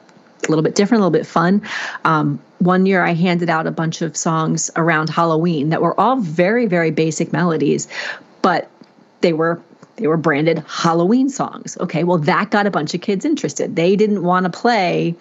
a 0.48 0.50
little 0.50 0.64
bit 0.64 0.76
different 0.76 1.02
a 1.02 1.04
little 1.04 1.20
bit 1.20 1.26
fun 1.26 1.64
um, 2.06 2.40
one 2.60 2.86
year 2.86 3.04
i 3.04 3.14
handed 3.14 3.50
out 3.50 3.66
a 3.66 3.72
bunch 3.72 4.04
of 4.04 4.16
songs 4.16 4.70
around 4.76 5.10
halloween 5.10 5.70
that 5.70 5.82
were 5.82 6.00
all 6.00 6.16
very 6.18 6.68
very 6.68 6.92
basic 6.92 7.34
melodies 7.34 7.88
but 8.44 8.70
they 9.22 9.34
were 9.34 9.62
they 9.98 10.08
were 10.08 10.18
branded 10.18 10.64
halloween 10.68 11.30
songs 11.30 11.78
okay 11.80 12.04
well 12.04 12.18
that 12.18 12.50
got 12.52 12.66
a 12.66 12.72
bunch 12.72 12.94
of 12.94 13.02
kids 13.02 13.26
interested 13.26 13.76
they 13.76 13.96
didn't 13.96 14.24
want 14.24 14.44
to 14.46 14.50
play 14.50 15.16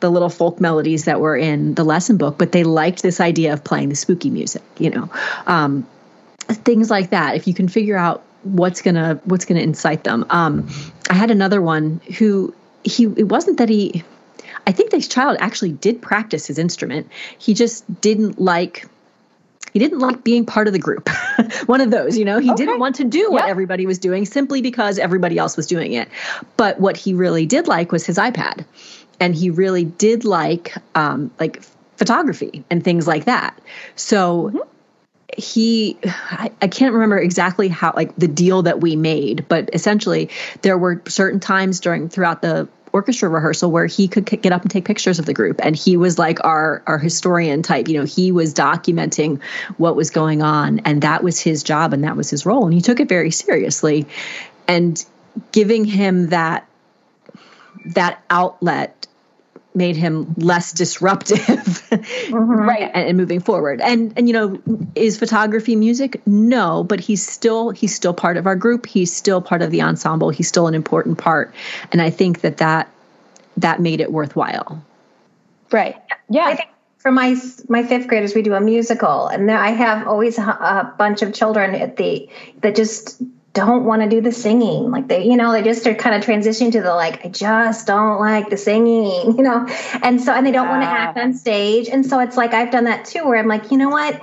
the 0.00 0.10
little 0.10 0.30
folk 0.30 0.60
melodies 0.60 1.04
that 1.06 1.20
were 1.20 1.36
in 1.36 1.74
the 1.74 1.84
lesson 1.84 2.16
book 2.16 2.38
but 2.38 2.52
they 2.52 2.64
liked 2.64 3.02
this 3.02 3.20
idea 3.20 3.52
of 3.52 3.64
playing 3.64 3.88
the 3.88 3.96
spooky 3.96 4.30
music 4.30 4.62
you 4.78 4.90
know 4.90 5.10
um, 5.46 5.86
things 6.48 6.90
like 6.90 7.10
that 7.10 7.36
if 7.36 7.46
you 7.46 7.54
can 7.54 7.68
figure 7.68 7.96
out 7.96 8.22
what's 8.42 8.82
gonna 8.82 9.20
what's 9.24 9.44
gonna 9.44 9.60
incite 9.60 10.04
them. 10.04 10.24
Um, 10.30 10.68
I 11.10 11.14
had 11.14 11.30
another 11.30 11.60
one 11.60 12.00
who 12.18 12.54
he 12.84 13.04
it 13.04 13.28
wasn't 13.28 13.58
that 13.58 13.68
he 13.68 14.04
I 14.66 14.72
think 14.72 14.90
this 14.90 15.08
child 15.08 15.38
actually 15.40 15.72
did 15.72 16.02
practice 16.02 16.46
his 16.46 16.58
instrument. 16.58 17.10
He 17.38 17.54
just 17.54 18.00
didn't 18.00 18.40
like 18.40 18.86
he 19.72 19.78
didn't 19.78 19.98
like 19.98 20.24
being 20.24 20.46
part 20.46 20.66
of 20.66 20.72
the 20.72 20.78
group. 20.78 21.08
One 21.66 21.80
of 21.80 21.90
those, 21.90 22.16
you 22.16 22.24
know, 22.24 22.38
he 22.38 22.50
okay. 22.50 22.64
didn't 22.64 22.78
want 22.78 22.96
to 22.96 23.04
do 23.04 23.30
what 23.30 23.42
yep. 23.42 23.50
everybody 23.50 23.86
was 23.86 23.98
doing 23.98 24.24
simply 24.24 24.62
because 24.62 24.98
everybody 24.98 25.38
else 25.38 25.56
was 25.56 25.66
doing 25.66 25.92
it. 25.92 26.08
But 26.56 26.80
what 26.80 26.96
he 26.96 27.14
really 27.14 27.46
did 27.46 27.68
like 27.68 27.92
was 27.92 28.06
his 28.06 28.18
iPad. 28.18 28.64
And 29.20 29.34
he 29.34 29.50
really 29.50 29.84
did 29.84 30.24
like 30.24 30.74
um, 30.94 31.30
like 31.40 31.62
photography 31.96 32.64
and 32.70 32.82
things 32.82 33.06
like 33.06 33.24
that. 33.24 33.58
So 33.96 34.50
mm-hmm 34.50 34.58
he 35.36 35.98
I, 36.04 36.50
I, 36.62 36.68
can't 36.68 36.94
remember 36.94 37.18
exactly 37.18 37.68
how 37.68 37.92
like 37.94 38.14
the 38.16 38.28
deal 38.28 38.62
that 38.62 38.80
we 38.80 38.96
made 38.96 39.46
but 39.48 39.68
essentially 39.74 40.30
there 40.62 40.78
were 40.78 41.02
certain 41.06 41.38
times 41.38 41.80
during 41.80 42.08
throughout 42.08 42.40
the 42.40 42.66
orchestra 42.92 43.28
rehearsal 43.28 43.70
where 43.70 43.86
he 43.86 44.08
could 44.08 44.24
get 44.24 44.52
up 44.52 44.62
and 44.62 44.70
take 44.70 44.84
pictures 44.84 45.18
of 45.18 45.26
the 45.26 45.34
group. 45.34 45.60
And 45.62 45.74
he 45.74 45.96
was 45.96 46.18
like 46.18 46.44
our 46.44 46.82
our 46.86 46.98
historian 46.98 47.62
type 47.62 47.88
you 47.88 47.98
know 47.98 48.04
he 48.04 48.32
was 48.32 48.54
documenting 48.54 49.42
what 49.76 49.96
was 49.96 50.10
going 50.10 50.42
on 50.42 50.80
and 50.80 51.02
that 51.02 51.22
was 51.22 51.40
his 51.40 51.62
job 51.62 51.92
and 51.92 52.04
that 52.04 52.16
was 52.16 52.30
his 52.30 52.46
role. 52.46 52.64
And 52.64 52.74
he 52.74 52.80
took 52.80 53.00
it 53.00 53.08
very 53.08 53.30
seriously. 53.30 54.06
And 54.66 55.04
giving 55.52 55.84
him 55.84 56.28
that 56.28 56.68
that 57.86 58.22
outlet 58.30 59.07
made 59.78 59.96
him 59.96 60.34
less 60.36 60.72
disruptive. 60.72 61.38
Mm-hmm. 61.38 62.34
right 62.34 62.90
and, 62.92 63.08
and, 63.08 63.16
moving 63.16 63.40
forward. 63.40 63.80
And 63.80 64.12
and 64.16 64.28
you 64.28 64.34
know 64.34 64.60
is 64.94 65.18
photography 65.18 65.76
music? 65.76 66.20
No 66.26 66.84
but 66.84 67.00
he's 67.00 67.26
still 67.26 67.70
he's 67.70 67.94
still 67.94 68.12
part 68.12 68.36
of 68.36 68.46
our 68.46 68.56
group. 68.56 68.84
He's 68.84 69.14
still 69.14 69.40
part 69.40 69.62
of 69.62 69.70
the 69.70 69.80
ensemble. 69.80 70.30
He's 70.30 70.48
still 70.48 70.66
an 70.66 70.74
important 70.74 71.16
part. 71.16 71.54
And 71.92 72.02
i 72.02 72.10
think 72.10 72.42
that 72.42 72.58
that 72.58 72.90
that 73.56 73.80
made 73.80 74.00
it 74.00 74.12
worthwhile. 74.12 74.84
Right. 75.72 75.96
Yeah. 76.28 76.46
I 76.46 76.56
think 76.56 76.68
for 76.98 77.10
my 77.10 77.36
my 77.68 77.82
fifth 77.84 78.08
graders 78.08 78.34
we 78.34 78.42
do 78.42 78.54
a 78.54 78.60
musical. 78.60 79.28
And 79.28 79.48
there 79.48 79.58
i 79.58 79.70
have 79.70 80.06
always 80.06 80.38
a, 80.38 80.42
a 80.42 80.94
bunch 80.98 81.22
of 81.22 81.32
children 81.32 81.74
at 81.74 81.96
the 81.96 82.28
that 82.60 82.76
just 82.76 83.22
don't 83.52 83.84
want 83.84 84.02
to 84.02 84.08
do 84.08 84.20
the 84.20 84.32
singing. 84.32 84.90
Like 84.90 85.08
they, 85.08 85.24
you 85.24 85.36
know, 85.36 85.52
they 85.52 85.62
just 85.62 85.86
are 85.86 85.94
kind 85.94 86.14
of 86.14 86.22
transitioning 86.22 86.72
to 86.72 86.80
the 86.80 86.94
like, 86.94 87.24
I 87.24 87.28
just 87.28 87.86
don't 87.86 88.20
like 88.20 88.50
the 88.50 88.56
singing, 88.56 89.36
you 89.36 89.42
know? 89.42 89.66
And 90.02 90.20
so, 90.20 90.32
and 90.32 90.46
they 90.46 90.52
don't 90.52 90.66
yeah. 90.66 90.70
want 90.70 90.82
to 90.82 90.88
act 90.88 91.18
on 91.18 91.34
stage. 91.34 91.88
And 91.88 92.04
so 92.04 92.20
it's 92.20 92.36
like, 92.36 92.52
I've 92.52 92.70
done 92.70 92.84
that 92.84 93.04
too, 93.04 93.24
where 93.24 93.38
I'm 93.38 93.48
like, 93.48 93.70
you 93.70 93.78
know 93.78 93.88
what? 93.88 94.20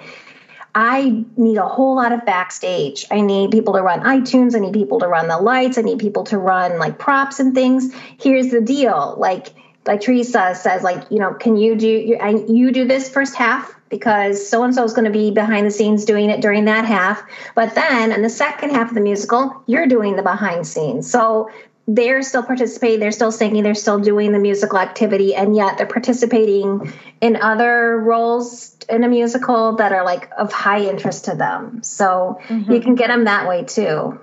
I 0.77 1.23
need 1.37 1.57
a 1.57 1.65
whole 1.65 1.95
lot 1.95 2.11
of 2.11 2.25
backstage. 2.25 3.05
I 3.09 3.21
need 3.21 3.51
people 3.51 3.73
to 3.75 3.81
run 3.81 4.01
iTunes. 4.01 4.55
I 4.55 4.59
need 4.59 4.73
people 4.73 4.99
to 4.99 5.07
run 5.07 5.29
the 5.29 5.37
lights. 5.37 5.77
I 5.77 5.81
need 5.81 5.99
people 5.99 6.25
to 6.25 6.37
run 6.37 6.77
like 6.79 6.99
props 6.99 7.39
and 7.39 7.55
things. 7.55 7.93
Here's 8.19 8.51
the 8.51 8.59
deal. 8.59 9.15
Like, 9.17 9.47
like 9.87 10.01
Teresa 10.01 10.53
says, 10.55 10.83
like, 10.83 11.11
you 11.11 11.19
know, 11.19 11.33
can 11.33 11.55
you 11.55 11.75
do, 11.75 11.87
you, 11.87 12.45
you 12.49 12.71
do 12.71 12.85
this 12.85 13.09
first 13.09 13.35
half 13.35 13.74
because 13.89 14.47
so 14.47 14.63
and 14.63 14.73
so 14.73 14.83
is 14.83 14.93
going 14.93 15.05
to 15.05 15.11
be 15.11 15.31
behind 15.31 15.65
the 15.65 15.71
scenes 15.71 16.05
doing 16.05 16.29
it 16.29 16.41
during 16.41 16.65
that 16.65 16.85
half. 16.85 17.23
But 17.53 17.75
then 17.75 18.11
in 18.11 18.21
the 18.21 18.29
second 18.29 18.71
half 18.71 18.89
of 18.89 18.95
the 18.95 19.01
musical, 19.01 19.63
you're 19.67 19.87
doing 19.87 20.15
the 20.15 20.23
behind 20.23 20.65
scenes. 20.67 21.09
So 21.09 21.49
they're 21.87 22.23
still 22.23 22.41
participating, 22.41 22.99
they're 22.99 23.11
still 23.11 23.31
singing, 23.31 23.61
they're 23.63 23.75
still 23.75 23.99
doing 23.99 24.31
the 24.31 24.39
musical 24.39 24.79
activity, 24.79 25.35
and 25.35 25.55
yet 25.55 25.77
they're 25.77 25.85
participating 25.85 26.91
in 27.21 27.35
other 27.35 27.99
roles 27.99 28.75
in 28.89 29.03
a 29.03 29.07
musical 29.07 29.75
that 29.75 29.91
are 29.91 30.03
like 30.03 30.31
of 30.37 30.51
high 30.51 30.81
interest 30.81 31.25
to 31.25 31.35
them. 31.35 31.83
So 31.83 32.39
mm-hmm. 32.47 32.71
you 32.71 32.79
can 32.81 32.95
get 32.95 33.07
them 33.07 33.25
that 33.25 33.47
way 33.47 33.65
too. 33.65 34.19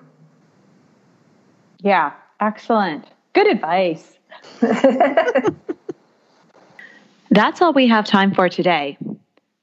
Yeah, 1.79 2.12
excellent. 2.40 3.07
Good 3.33 3.46
advice. 3.46 4.12
That's 7.31 7.62
all 7.62 7.72
we 7.72 7.88
have 7.88 8.05
time 8.07 8.35
for 8.35 8.48
today. 8.48 8.98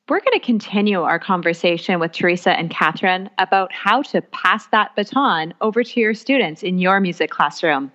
We're 0.09 0.21
going 0.21 0.39
to 0.39 0.45
continue 0.45 1.03
our 1.03 1.19
conversation 1.19 1.99
with 1.99 2.13
Teresa 2.13 2.57
and 2.57 2.71
Catherine 2.71 3.29
about 3.37 3.71
how 3.71 4.01
to 4.03 4.21
pass 4.21 4.65
that 4.67 4.95
baton 4.95 5.53
over 5.61 5.83
to 5.83 5.99
your 5.99 6.15
students 6.15 6.63
in 6.63 6.79
your 6.79 6.99
music 6.99 7.29
classroom. 7.29 7.91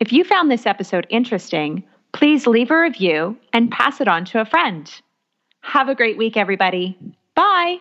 If 0.00 0.12
you 0.12 0.24
found 0.24 0.50
this 0.50 0.66
episode 0.66 1.06
interesting, 1.08 1.84
please 2.12 2.48
leave 2.48 2.72
a 2.72 2.80
review 2.80 3.36
and 3.52 3.70
pass 3.70 4.00
it 4.00 4.08
on 4.08 4.24
to 4.26 4.40
a 4.40 4.44
friend. 4.44 4.90
Have 5.60 5.88
a 5.88 5.94
great 5.94 6.18
week, 6.18 6.36
everybody. 6.36 6.98
Bye. 7.36 7.78